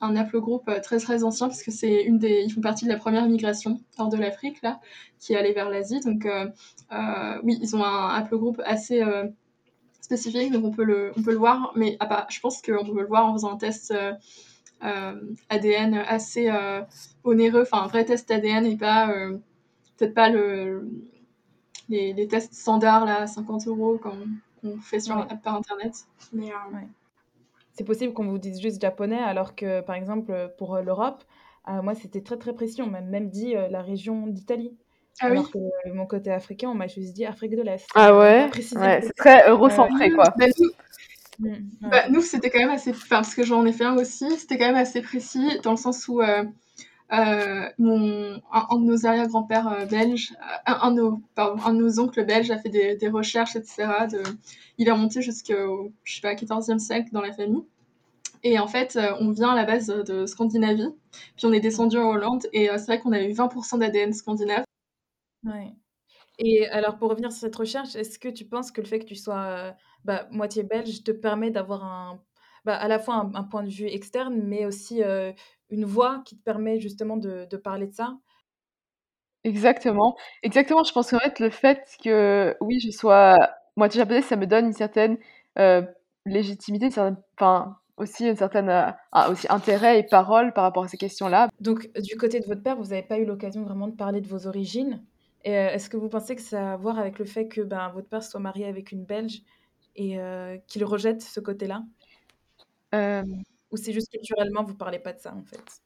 un 0.02 0.16
haplogroupe 0.16 0.70
très 0.84 1.00
très 1.00 1.24
ancien 1.24 1.48
parce 1.48 1.64
que 1.64 1.72
c'est 1.72 2.04
une 2.04 2.20
des, 2.20 2.44
ils 2.46 2.52
font 2.52 2.62
partie 2.62 2.86
de 2.86 2.90
la 2.90 2.98
première 2.98 3.28
migration 3.28 3.82
hors 3.98 4.10
de 4.10 4.18
l'Afrique 4.18 4.62
là, 4.62 4.80
qui 5.20 5.34
est 5.34 5.38
allée 5.38 5.54
vers 5.54 5.70
l'Asie. 5.70 6.00
Donc 6.02 6.28
oui, 7.44 7.58
ils 7.62 7.76
ont 7.76 7.84
un 7.84 8.10
haplogroupe 8.16 8.62
assez 8.66 9.04
spécifique, 10.02 10.52
donc 10.52 10.64
on 10.64 10.72
peut 10.72 10.84
le, 10.84 11.12
on 11.18 11.24
peut 11.24 11.32
le 11.32 11.38
voir, 11.38 11.74
mais 11.76 11.98
ah 12.00 12.06
bah, 12.06 12.28
je 12.30 12.40
pense 12.40 12.62
qu'on 12.62 12.86
peut 12.86 13.02
le 13.02 13.08
voir 13.08 13.26
en 13.26 13.34
faisant 13.34 13.54
un 13.54 13.58
test 13.58 13.94
ADN 14.82 15.96
assez 16.08 16.52
onéreux, 17.24 17.64
enfin 17.64 17.84
un 17.84 17.88
vrai 17.88 18.06
test 18.06 18.30
ADN 18.32 18.66
et 18.66 18.78
pas 18.78 19.12
peut-être 19.98 20.14
pas 20.14 20.30
le, 20.30 20.90
les, 21.90 22.28
tests 22.28 22.54
standards 22.54 23.06
là, 23.06 23.22
à 23.22 23.28
50 23.28 23.68
euros 23.68 24.00
qu'on 24.00 24.78
fait 24.80 25.00
sur 25.00 25.28
par 25.44 25.56
internet. 25.56 25.94
Mais, 26.34 26.50
euh, 26.50 26.78
C'est 27.78 27.84
possible 27.84 28.14
qu'on 28.14 28.26
vous 28.26 28.40
dise 28.40 28.60
juste 28.60 28.82
japonais, 28.82 29.20
alors 29.20 29.56
que 29.56 29.82
par 29.82 29.96
exemple 29.96 30.52
pour 30.58 30.76
euh, 30.76 30.82
l'Europe, 30.82 31.24
euh, 31.68 31.82
moi 31.84 31.94
c'était 31.94 32.22
très 32.22 32.38
très 32.38 32.54
précis. 32.54 32.82
On 32.82 32.88
m'a 32.88 33.02
même 33.02 33.30
dit 33.30 33.54
la 33.54 33.82
région 33.82 34.26
d'Italie. 34.28 34.76
Ah 35.20 35.28
alors 35.28 35.50
que 35.52 35.58
mon 35.92 36.06
côté 36.06 36.32
africain, 36.32 36.70
on 36.70 36.76
m'a 36.76 36.88
juste 36.88 37.14
dit 37.14 37.26
Afrique 37.26 37.56
de 37.56 37.62
l'Est. 37.62 37.88
Ah 37.96 38.18
ouais, 38.18 38.50
C'est 38.54 39.14
très 39.16 39.50
eurocentré 39.50 40.12
quoi. 40.12 40.26
Bah, 40.38 40.46
nous, 41.40 41.50
mm, 41.50 41.56
bah, 41.82 42.10
nous 42.10 42.22
c'était 42.22 42.50
quand 42.50 42.60
même 42.60 42.70
assez. 42.70 42.92
Enfin, 42.92 43.18
parce 43.18 43.36
que 43.36 43.44
j'en 43.44 43.66
ai 43.66 43.74
fait 43.74 43.86
un 43.86 43.96
aussi, 43.96 44.30
c'était 44.38 44.58
quand 44.58 44.68
même 44.68 44.76
assez 44.76 45.02
précis 45.02 45.60
dans 45.64 45.72
le 45.72 45.78
sens 45.78 46.08
où 46.08 46.22
euh, 47.14 47.70
mon, 47.78 48.42
un, 48.52 48.80
de 48.80 48.84
nos 48.84 49.06
arrière-grands-pères 49.06 49.68
euh, 49.68 49.86
belges, 49.86 50.34
euh, 50.68 50.74
un, 50.82 50.92
de 50.92 51.02
nos, 51.02 51.22
pardon, 51.36 51.62
un 51.64 51.74
de 51.74 51.80
nos 51.80 52.00
oncles 52.00 52.26
belges 52.26 52.52
a 52.52 52.58
fait 52.58 52.70
des, 52.70 52.96
des 52.96 53.08
recherches, 53.08 53.56
etc. 53.56 54.08
De, 54.12 54.22
il 54.78 54.88
est 54.90 54.92
remonté 54.92 55.22
jusqu'au, 55.22 55.94
je 56.04 56.16
sais 56.16 56.22
pas, 56.22 56.34
14e 56.34 56.80
siècle 56.80 57.10
dans 57.14 57.22
la 57.22 57.32
famille. 57.32 57.64
Et 58.44 58.60
en 58.60 58.68
fait, 58.68 59.00
on 59.20 59.32
vient 59.32 59.50
à 59.50 59.56
la 59.56 59.66
base 59.66 59.88
de 59.88 60.26
Scandinavie, 60.26 60.94
puis 61.38 61.46
on 61.46 61.54
est 61.54 61.60
descendu 61.60 61.98
en 61.98 62.10
Hollande, 62.10 62.46
et 62.54 62.68
c'est 62.78 62.86
vrai 62.86 63.00
qu'on 63.00 63.12
avait 63.12 63.30
eu 63.30 63.34
20% 63.34 63.80
d'ADN 63.80 64.14
scandinave. 64.14 64.64
Ouais. 65.44 65.74
Et 66.38 66.68
alors, 66.68 66.98
pour 66.98 67.10
revenir 67.10 67.32
sur 67.32 67.42
cette 67.42 67.56
recherche, 67.56 67.96
est-ce 67.96 68.20
que 68.20 68.30
tu 68.30 68.46
penses 68.46 68.72
que 68.72 68.80
le 68.80 68.88
fait 68.88 69.00
que 69.00 69.06
tu 69.06 69.16
sois 69.16 69.76
bah, 70.06 70.28
moitié 70.32 70.62
belge 70.62 71.04
te 71.04 71.12
permet 71.12 71.50
d'avoir 71.50 71.84
un, 71.84 72.22
bah, 72.64 72.76
à 72.76 72.88
la 72.88 73.00
fois 73.00 73.16
un, 73.34 73.44
point 73.44 73.64
de 73.64 73.70
vue 73.70 73.88
externe, 73.88 74.40
mais 74.44 74.68
aussi 74.68 75.02
une 75.70 75.86
voix 75.86 76.22
qui 76.26 76.38
te 76.38 76.44
permet 76.44 76.80
justement 76.80 77.18
de, 77.18 77.48
de 77.50 77.58
parler 77.58 77.88
de 77.88 77.94
ça? 77.94 78.18
Exactement, 79.44 80.16
exactement. 80.44 80.84
Je 80.84 80.92
pense 80.92 81.12
qu'en 81.12 81.20
fait, 81.20 81.40
le 81.40 81.50
fait 81.50 81.82
que, 82.04 82.56
oui, 82.60 82.80
je 82.80 82.92
sois 82.92 83.38
moitié 83.78 84.00
japonaise, 84.00 84.26
ça 84.26 84.36
me 84.36 84.46
donne 84.46 84.66
une 84.66 84.74
certaine 84.74 85.18
euh, 85.58 85.82
légitimité, 86.26 86.88
enfin, 86.88 87.78
aussi 87.96 88.28
une 88.28 88.36
certaine 88.36 88.70
euh, 88.70 88.92
aussi 89.30 89.48
intérêt 89.50 90.00
et 90.00 90.04
parole 90.04 90.52
par 90.54 90.64
rapport 90.64 90.84
à 90.84 90.88
ces 90.88 90.98
questions-là. 90.98 91.50
Donc, 91.62 91.90
du 92.02 92.18
côté 92.18 92.40
de 92.40 92.46
votre 92.46 92.62
père, 92.62 92.76
vous 92.76 92.90
n'avez 92.90 93.04
pas 93.04 93.20
eu 93.20 93.26
l'occasion 93.26 93.64
vraiment 93.64 93.88
de 93.88 93.96
parler 93.96 94.20
de 94.20 94.28
vos 94.28 94.48
origines? 94.48 95.02
Et 95.46 95.58
euh, 95.58 95.70
est-ce 95.70 95.90
que 95.90 95.96
vous 95.96 96.10
pensez 96.10 96.36
que 96.36 96.42
ça 96.42 96.72
a 96.72 96.74
à 96.74 96.78
voir 96.78 97.00
avec 97.00 97.18
le 97.18 97.26
fait 97.26 97.48
que 97.48 97.62
ben, 97.62 97.90
votre 97.94 98.10
père 98.10 98.24
soit 98.24 98.42
marié 98.42 98.66
avec 98.66 98.92
une 98.92 99.06
Belge 99.06 99.44
et 99.96 100.20
qu'il 100.68 100.84
rejette 100.84 101.22
ce 101.22 101.40
côté-là? 101.40 101.84
Ou 103.72 103.78
c'est 103.78 103.94
juste 103.94 104.12
culturellement, 104.12 104.64
vous 104.64 104.76
parlez 104.76 105.00
pas 105.00 105.14
de 105.14 105.20
ça 105.20 105.34
en 105.34 105.44
fait? 105.44 105.82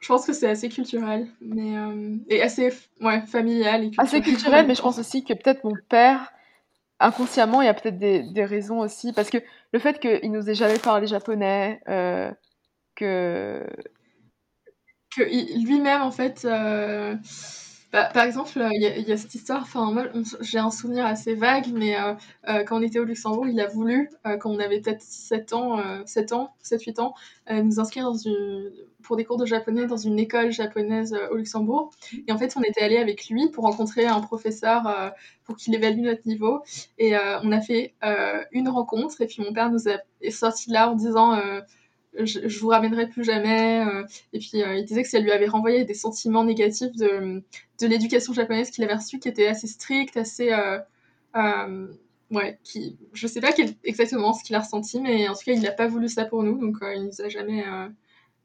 Je 0.00 0.08
pense 0.08 0.26
que 0.26 0.32
c'est 0.32 0.48
assez 0.48 0.68
culturel, 0.68 1.28
mais 1.40 1.76
euh, 1.78 2.16
et 2.28 2.42
assez 2.42 2.72
ouais, 3.00 3.24
familial. 3.26 3.84
Et 3.84 3.90
assez 3.98 4.20
culturel, 4.20 4.66
mais 4.66 4.74
je 4.74 4.82
pense 4.82 4.98
aussi 4.98 5.22
que 5.22 5.32
peut-être 5.32 5.62
mon 5.62 5.76
père, 5.88 6.32
inconsciemment, 6.98 7.62
il 7.62 7.66
y 7.66 7.68
a 7.68 7.74
peut-être 7.74 7.98
des, 7.98 8.24
des, 8.24 8.44
raisons 8.44 8.80
aussi, 8.80 9.12
parce 9.12 9.30
que 9.30 9.38
le 9.72 9.78
fait 9.78 10.00
qu'il 10.00 10.32
nous 10.32 10.50
ait 10.50 10.56
jamais 10.56 10.80
parlé 10.80 11.06
japonais, 11.06 11.80
euh, 11.88 12.32
que 12.96 13.64
que 15.14 15.22
lui-même 15.22 16.02
en 16.02 16.10
fait. 16.10 16.44
Euh, 16.44 17.14
bah, 17.92 18.08
par 18.14 18.24
exemple, 18.24 18.52
il 18.72 18.80
y, 18.80 19.12
a 19.12 19.16
cette 19.18 19.34
histoire, 19.34 19.66
j'ai 20.40 20.58
un 20.58 20.70
souvenir 20.70 21.04
assez 21.04 21.34
vague, 21.34 21.66
mais 21.74 22.00
euh, 22.00 22.14
euh, 22.48 22.64
quand 22.64 22.78
on 22.78 22.82
était 22.82 22.98
au 22.98 23.04
Luxembourg, 23.04 23.46
il 23.46 23.60
a 23.60 23.66
voulu, 23.66 24.08
euh, 24.26 24.38
quand 24.38 24.50
on 24.50 24.58
avait 24.58 24.80
peut-être 24.80 25.02
7 25.02 25.52
ans, 25.52 25.78
7 26.06 26.32
ans, 26.32 26.54
7-8 26.64 27.00
ans, 27.00 27.14
nous 27.50 27.80
inscrire 27.80 28.10
pour 29.02 29.16
des 29.16 29.24
cours 29.24 29.36
de 29.36 29.44
japonais 29.44 29.86
dans 29.86 29.98
une 29.98 30.18
école 30.18 30.52
japonaise 30.52 31.14
au 31.30 31.36
Luxembourg. 31.36 31.90
Et 32.26 32.32
en 32.32 32.38
fait, 32.38 32.54
on 32.56 32.62
était 32.62 32.80
allé 32.80 32.96
avec 32.96 33.28
lui 33.28 33.50
pour 33.50 33.64
rencontrer 33.64 34.06
un 34.06 34.20
professeur 34.20 35.12
pour 35.44 35.56
qu'il 35.56 35.74
évalue 35.74 36.00
notre 36.00 36.26
niveau. 36.26 36.62
Et 36.96 37.14
on 37.42 37.52
a 37.52 37.60
fait 37.60 37.94
une 38.52 38.70
rencontre, 38.70 39.20
et 39.20 39.26
puis 39.26 39.42
mon 39.42 39.52
père 39.52 39.70
nous 39.70 39.86
a, 39.90 39.98
est 40.22 40.30
sorti 40.30 40.70
là 40.70 40.90
en 40.90 40.94
disant 40.94 41.38
je, 42.18 42.48
je, 42.48 42.58
vous 42.60 42.68
ramènerai 42.68 43.08
plus 43.08 43.24
jamais. 43.24 43.84
Euh, 43.86 44.04
et 44.32 44.38
puis 44.38 44.62
euh, 44.62 44.76
il 44.76 44.84
disait 44.84 45.02
que 45.02 45.08
ça 45.08 45.18
lui 45.18 45.30
avait 45.30 45.46
renvoyé 45.46 45.84
des 45.84 45.94
sentiments 45.94 46.44
négatifs 46.44 46.92
de, 46.92 47.42
de 47.80 47.86
l'éducation 47.86 48.32
japonaise 48.32 48.70
qu'il 48.70 48.84
avait 48.84 48.94
reçue, 48.94 49.18
qui 49.18 49.28
était 49.28 49.46
assez 49.46 49.66
stricte, 49.66 50.16
assez. 50.16 50.52
Euh, 51.36 51.86
ouais, 52.30 52.58
qui, 52.62 52.96
je 53.12 53.26
sais 53.26 53.40
pas 53.40 53.50
exactement 53.84 54.32
ce 54.32 54.44
qu'il 54.44 54.56
a 54.56 54.60
ressenti, 54.60 55.00
mais 55.00 55.28
en 55.28 55.34
tout 55.34 55.44
cas, 55.44 55.52
il 55.52 55.62
n'a 55.62 55.72
pas 55.72 55.86
voulu 55.86 56.08
ça 56.08 56.24
pour 56.24 56.42
nous, 56.42 56.58
donc 56.58 56.76
il 56.82 57.04
nous 57.04 57.20
a 57.20 57.28
jamais. 57.28 57.64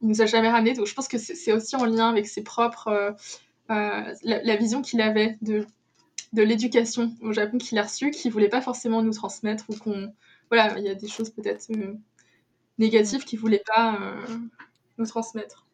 il 0.01 0.07
nous 0.07 0.21
a 0.21 0.25
jamais 0.25 0.49
ramené, 0.49 0.73
donc 0.73 0.87
je 0.87 0.93
pense 0.93 1.07
que 1.07 1.17
c'est 1.17 1.51
aussi 1.53 1.75
en 1.75 1.85
lien 1.85 2.09
avec 2.09 2.27
ses 2.27 2.43
propres, 2.43 3.15
la, 3.69 4.13
la, 4.21 4.55
vision 4.55 4.81
qu'il 4.81 5.01
avait 5.01 5.37
de, 5.41 5.65
de 6.33 6.41
l'éducation 6.41 7.13
au 7.21 7.33
Japon 7.33 7.57
qu'il 7.57 7.77
a 7.77 7.83
reçue, 7.83 8.11
qu'il 8.11 8.31
voulait 8.31 8.49
pas 8.49 8.61
forcément 8.61 9.01
nous 9.01 9.13
transmettre 9.13 9.65
ou 9.69 9.75
qu'on, 9.75 10.13
voilà, 10.49 10.77
il 10.79 10.85
y 10.85 10.89
a 10.89 10.95
des 10.95 11.07
choses 11.07 11.29
peut-être 11.29 11.67
négatif 12.77 13.25
qu'il 13.25 13.39
voulait 13.39 13.63
pas 13.75 13.95
euh, 13.95 14.37
nous 14.97 15.05
transmettre. 15.05 15.65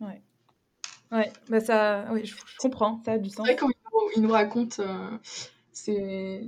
Ouais. 0.00 0.20
Ouais, 1.10 1.30
bah 1.48 1.60
ça, 1.60 2.06
oui, 2.12 2.24
je, 2.24 2.34
comprends, 2.58 3.00
ça 3.04 3.12
a 3.12 3.18
du 3.18 3.28
sens. 3.28 3.46
C'est 3.46 3.52
vrai 3.52 3.56
quand 3.56 3.68
il 4.16 4.22
nous, 4.22 4.30
raconte 4.30 4.80
euh, 4.80 5.10
c'est 5.72 6.42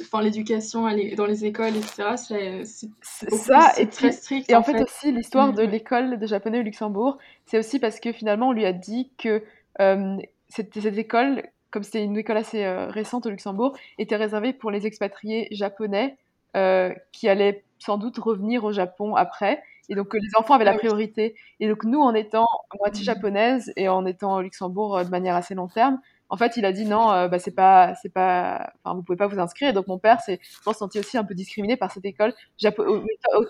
enfin 0.00 0.22
l'éducation 0.22 0.82
dans 1.16 1.26
les 1.26 1.44
écoles 1.44 1.76
etc 1.76 2.14
c'est 2.16 2.62
ça 3.02 3.72
et 3.76 3.88
très 3.88 4.12
strict 4.12 4.48
et 4.48 4.54
en, 4.54 4.62
fait, 4.62 4.80
aussi 4.80 5.10
l'histoire 5.10 5.52
de 5.52 5.66
mm. 5.66 5.70
l'école 5.70 6.18
de 6.20 6.26
japonais 6.26 6.60
au 6.60 6.62
Luxembourg 6.62 7.18
c'est 7.46 7.58
aussi 7.58 7.80
parce 7.80 7.98
que 7.98 8.12
finalement 8.12 8.48
on 8.48 8.52
lui 8.52 8.64
a 8.64 8.72
dit 8.72 9.10
que 9.18 9.42
euh, 9.80 10.16
cette, 10.48 10.72
cette, 10.72 10.96
école 10.96 11.42
comme 11.70 11.82
c'était 11.82 12.04
une 12.04 12.16
école 12.16 12.36
assez 12.36 12.64
récente 12.66 13.26
au 13.26 13.30
Luxembourg 13.30 13.76
était 13.98 14.16
réservée 14.16 14.52
pour 14.52 14.70
les 14.70 14.86
expatriés 14.86 15.48
japonais 15.50 16.16
qui 17.12 17.28
allaient 17.28 17.64
sans 17.82 17.98
doute 17.98 18.18
revenir 18.18 18.64
au 18.64 18.72
Japon 18.72 19.14
après. 19.16 19.62
Et 19.88 19.94
donc, 19.94 20.14
les 20.14 20.30
enfants 20.38 20.54
avaient 20.54 20.64
la 20.64 20.72
ah 20.72 20.78
priorité. 20.78 21.34
Et 21.60 21.68
donc, 21.68 21.84
nous, 21.84 22.00
en 22.00 22.14
étant 22.14 22.46
moitié 22.78 23.02
mmh. 23.02 23.04
japonaise 23.04 23.72
et 23.76 23.88
en 23.88 24.06
étant 24.06 24.36
au 24.36 24.40
Luxembourg 24.40 24.96
euh, 24.96 25.04
de 25.04 25.10
manière 25.10 25.34
assez 25.34 25.54
long 25.54 25.68
terme, 25.68 25.98
en 26.28 26.36
fait, 26.36 26.56
il 26.56 26.64
a 26.64 26.72
dit 26.72 26.84
non, 26.84 27.10
euh, 27.10 27.28
bah, 27.28 27.38
c'est 27.38 27.54
pas, 27.54 27.94
c'est 27.96 28.08
pas, 28.08 28.72
enfin, 28.84 28.94
vous 28.94 29.02
pouvez 29.02 29.16
pas 29.16 29.26
vous 29.26 29.40
inscrire. 29.40 29.70
Et 29.70 29.72
donc, 29.72 29.88
mon 29.88 29.98
père 29.98 30.20
s'est, 30.20 30.40
je 30.42 30.62
pense, 30.62 30.78
senti 30.78 30.98
aussi 30.98 31.18
un 31.18 31.24
peu 31.24 31.34
discriminé 31.34 31.76
par 31.76 31.90
cette 31.90 32.04
école 32.04 32.32
Japo 32.58 32.84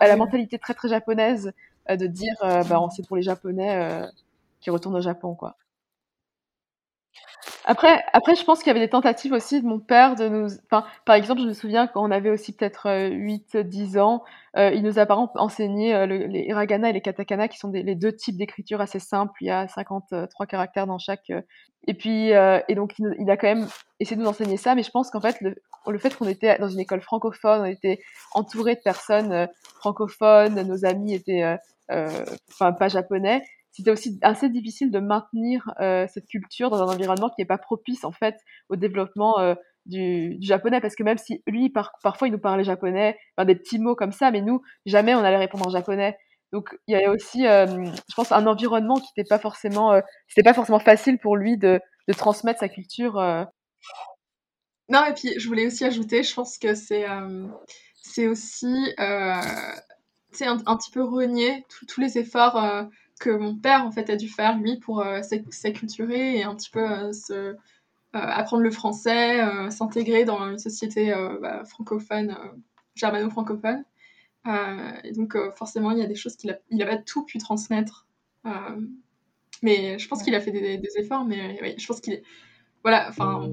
à 0.00 0.08
la 0.08 0.16
mentalité 0.16 0.58
très, 0.58 0.74
très 0.74 0.88
japonaise 0.88 1.52
euh, 1.90 1.96
de 1.96 2.06
dire, 2.06 2.34
bah, 2.40 2.88
c'est 2.96 3.06
pour 3.06 3.16
les 3.16 3.22
Japonais 3.22 4.08
qui 4.60 4.70
retournent 4.70 4.96
au 4.96 5.02
Japon, 5.02 5.34
quoi. 5.34 5.56
Après, 7.64 8.02
après, 8.12 8.34
je 8.34 8.44
pense 8.44 8.58
qu'il 8.58 8.68
y 8.68 8.70
avait 8.70 8.80
des 8.80 8.90
tentatives 8.90 9.32
aussi 9.32 9.60
de 9.62 9.66
mon 9.66 9.78
père 9.78 10.16
de 10.16 10.28
nous. 10.28 10.48
Enfin, 10.64 10.84
par 11.04 11.14
exemple, 11.14 11.40
je 11.42 11.46
me 11.46 11.52
souviens 11.52 11.86
quand 11.86 12.04
on 12.04 12.10
avait 12.10 12.30
aussi 12.30 12.54
peut-être 12.54 12.88
8-10 12.88 13.96
euh, 13.96 14.00
ans, 14.00 14.24
euh, 14.56 14.70
il 14.72 14.82
nous 14.82 14.98
a 14.98 15.06
par 15.06 15.18
exemple 15.18 15.38
enseigné 15.38 15.94
euh, 15.94 16.06
les 16.06 16.40
hiragana 16.40 16.90
et 16.90 16.92
les 16.92 17.00
katakana, 17.00 17.48
qui 17.48 17.58
sont 17.58 17.70
les 17.70 17.94
deux 17.94 18.12
types 18.12 18.36
d'écriture 18.36 18.80
assez 18.80 18.98
simples. 18.98 19.32
Il 19.40 19.46
y 19.46 19.50
a 19.50 19.68
53 19.68 20.46
caractères 20.46 20.86
dans 20.86 20.98
chaque. 20.98 21.30
et 21.86 21.94
puis, 21.94 22.30
et 22.30 22.74
donc, 22.74 22.94
il, 22.98 23.30
a 23.30 23.36
quand 23.36 23.48
même 23.48 23.68
essayé 24.00 24.16
de 24.16 24.22
nous 24.22 24.28
enseigner 24.28 24.56
ça, 24.56 24.74
mais 24.74 24.82
je 24.82 24.90
pense 24.90 25.10
qu'en 25.10 25.20
fait, 25.20 25.40
le, 25.40 25.54
le 25.86 25.98
fait 25.98 26.16
qu'on 26.16 26.26
était 26.26 26.58
dans 26.58 26.68
une 26.68 26.80
école 26.80 27.00
francophone, 27.00 27.60
on 27.62 27.64
était 27.64 28.00
entouré 28.32 28.74
de 28.74 28.80
personnes 28.80 29.48
francophones, 29.80 30.62
nos 30.62 30.84
amis 30.84 31.14
étaient. 31.14 31.56
enfin, 31.88 32.72
pas 32.72 32.88
japonais 32.88 33.42
c'était 33.72 33.90
aussi 33.90 34.18
assez 34.22 34.50
difficile 34.50 34.90
de 34.90 34.98
maintenir 35.00 35.72
euh, 35.80 36.06
cette 36.12 36.26
culture 36.26 36.68
dans 36.68 36.82
un 36.82 36.92
environnement 36.92 37.30
qui 37.30 37.36
n'est 37.38 37.46
pas 37.46 37.58
propice 37.58 38.04
en 38.04 38.12
fait 38.12 38.36
au 38.68 38.76
développement 38.76 39.40
euh, 39.40 39.54
du, 39.86 40.36
japonais. 40.40 40.80
Parce 40.80 40.94
que 40.94 41.02
même 41.02 41.16
si 41.16 41.42
lui 41.46 41.70
par, 41.70 41.92
parfois 42.02 42.28
il 42.28 42.32
nous 42.32 42.38
parlait 42.38 42.64
japonais 42.64 43.18
enfin, 43.36 43.46
des 43.46 43.56
petits 43.56 43.78
mots 43.78 43.96
comme 43.96 44.12
ça 44.12 44.30
mais 44.30 44.42
nous 44.42 44.60
jamais 44.84 45.14
on 45.14 45.20
allait 45.20 45.38
répondre 45.38 45.66
en 45.66 45.70
japonais. 45.70 46.16
Donc 46.52 46.76
il 46.86 46.92
y 46.92 46.96
avait 46.96 47.08
aussi 47.08 47.46
euh, 47.46 47.66
je 47.66 48.14
pense 48.14 48.30
un 48.30 48.46
environnement 48.46 48.96
qui 48.96 49.08
n'était 49.16 49.28
pas 49.28 49.38
forcément 49.38 49.98
c'était 50.28 50.42
pas 50.42 50.54
forcément 50.54 50.78
facile 50.78 51.18
pour 51.18 51.36
lui 51.36 51.56
de, 51.56 51.80
de 52.08 52.12
transmettre 52.12 52.60
sa 52.60 52.68
culture 52.68 53.14
non 54.90 55.04
et 55.06 55.14
puis 55.14 55.32
je 55.38 55.48
voulais 55.48 55.66
aussi 55.66 55.86
ajouter 55.86 56.22
je 56.22 56.34
pense 56.34 56.58
que 56.58 56.74
c'est 56.74 57.06
c'est 58.02 58.28
aussi 58.28 58.92
un, 58.98 59.40
un, 60.40 60.76
petit 60.76 60.90
peu 60.90 61.02
renier 61.02 61.64
tous 61.88 62.02
les 62.02 62.18
efforts 62.18 62.90
que 63.22 63.30
mon 63.30 63.54
père 63.54 63.86
en 63.86 63.92
fait 63.92 64.10
a 64.10 64.16
dû 64.16 64.28
faire 64.28 64.58
lui 64.58 64.78
pour 64.78 65.00
euh, 65.00 65.20
s'acculturer 65.22 66.38
et 66.38 66.42
un 66.42 66.56
petit 66.56 66.70
peu 66.70 66.80
euh, 66.80 67.12
se, 67.12 67.32
euh, 67.32 67.54
apprendre 68.12 68.64
le 68.64 68.70
français, 68.70 69.40
s'intégrer 69.70 70.24
dans 70.24 70.50
une 70.50 70.58
société 70.58 71.14
bah, 71.40 71.64
francophone, 71.64 72.36
germano-francophone. 72.94 73.84
et 75.04 75.12
donc, 75.12 75.34
forcément, 75.56 75.92
il 75.92 75.98
y 75.98 76.02
a 76.02 76.06
des 76.06 76.14
choses 76.14 76.36
qu'il 76.36 76.50
a 76.50 76.58
il 76.70 76.82
a 76.82 76.86
pas 76.86 76.98
tout 76.98 77.24
pu 77.24 77.38
transmettre. 77.38 78.06
mais 79.62 79.98
je 79.98 80.08
pense 80.08 80.22
qu'il 80.22 80.34
a 80.34 80.40
fait 80.40 80.50
des, 80.50 80.76
des 80.76 80.98
efforts, 80.98 81.24
mais 81.24 81.58
oui, 81.62 81.74
je 81.78 81.86
pense 81.86 82.02
qu'il 82.02 82.12
est. 82.12 82.22
Voilà, 82.82 83.06
enfin. 83.08 83.48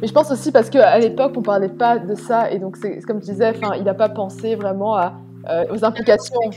Mais 0.00 0.08
je 0.08 0.12
pense 0.12 0.32
aussi 0.32 0.50
parce 0.50 0.70
qu'à 0.70 0.98
l'époque, 0.98 1.34
on 1.36 1.42
parlait 1.42 1.68
pas 1.68 2.00
de 2.00 2.16
ça, 2.16 2.50
et 2.50 2.58
donc 2.58 2.76
c'est 2.78 3.00
comme 3.02 3.20
tu 3.20 3.30
disais, 3.30 3.50
enfin, 3.50 3.76
il 3.76 3.84
n'a 3.84 3.94
pas 3.94 4.08
pensé 4.08 4.56
vraiment 4.56 4.96
à, 4.96 5.20
aux 5.70 5.84
implications. 5.84 6.50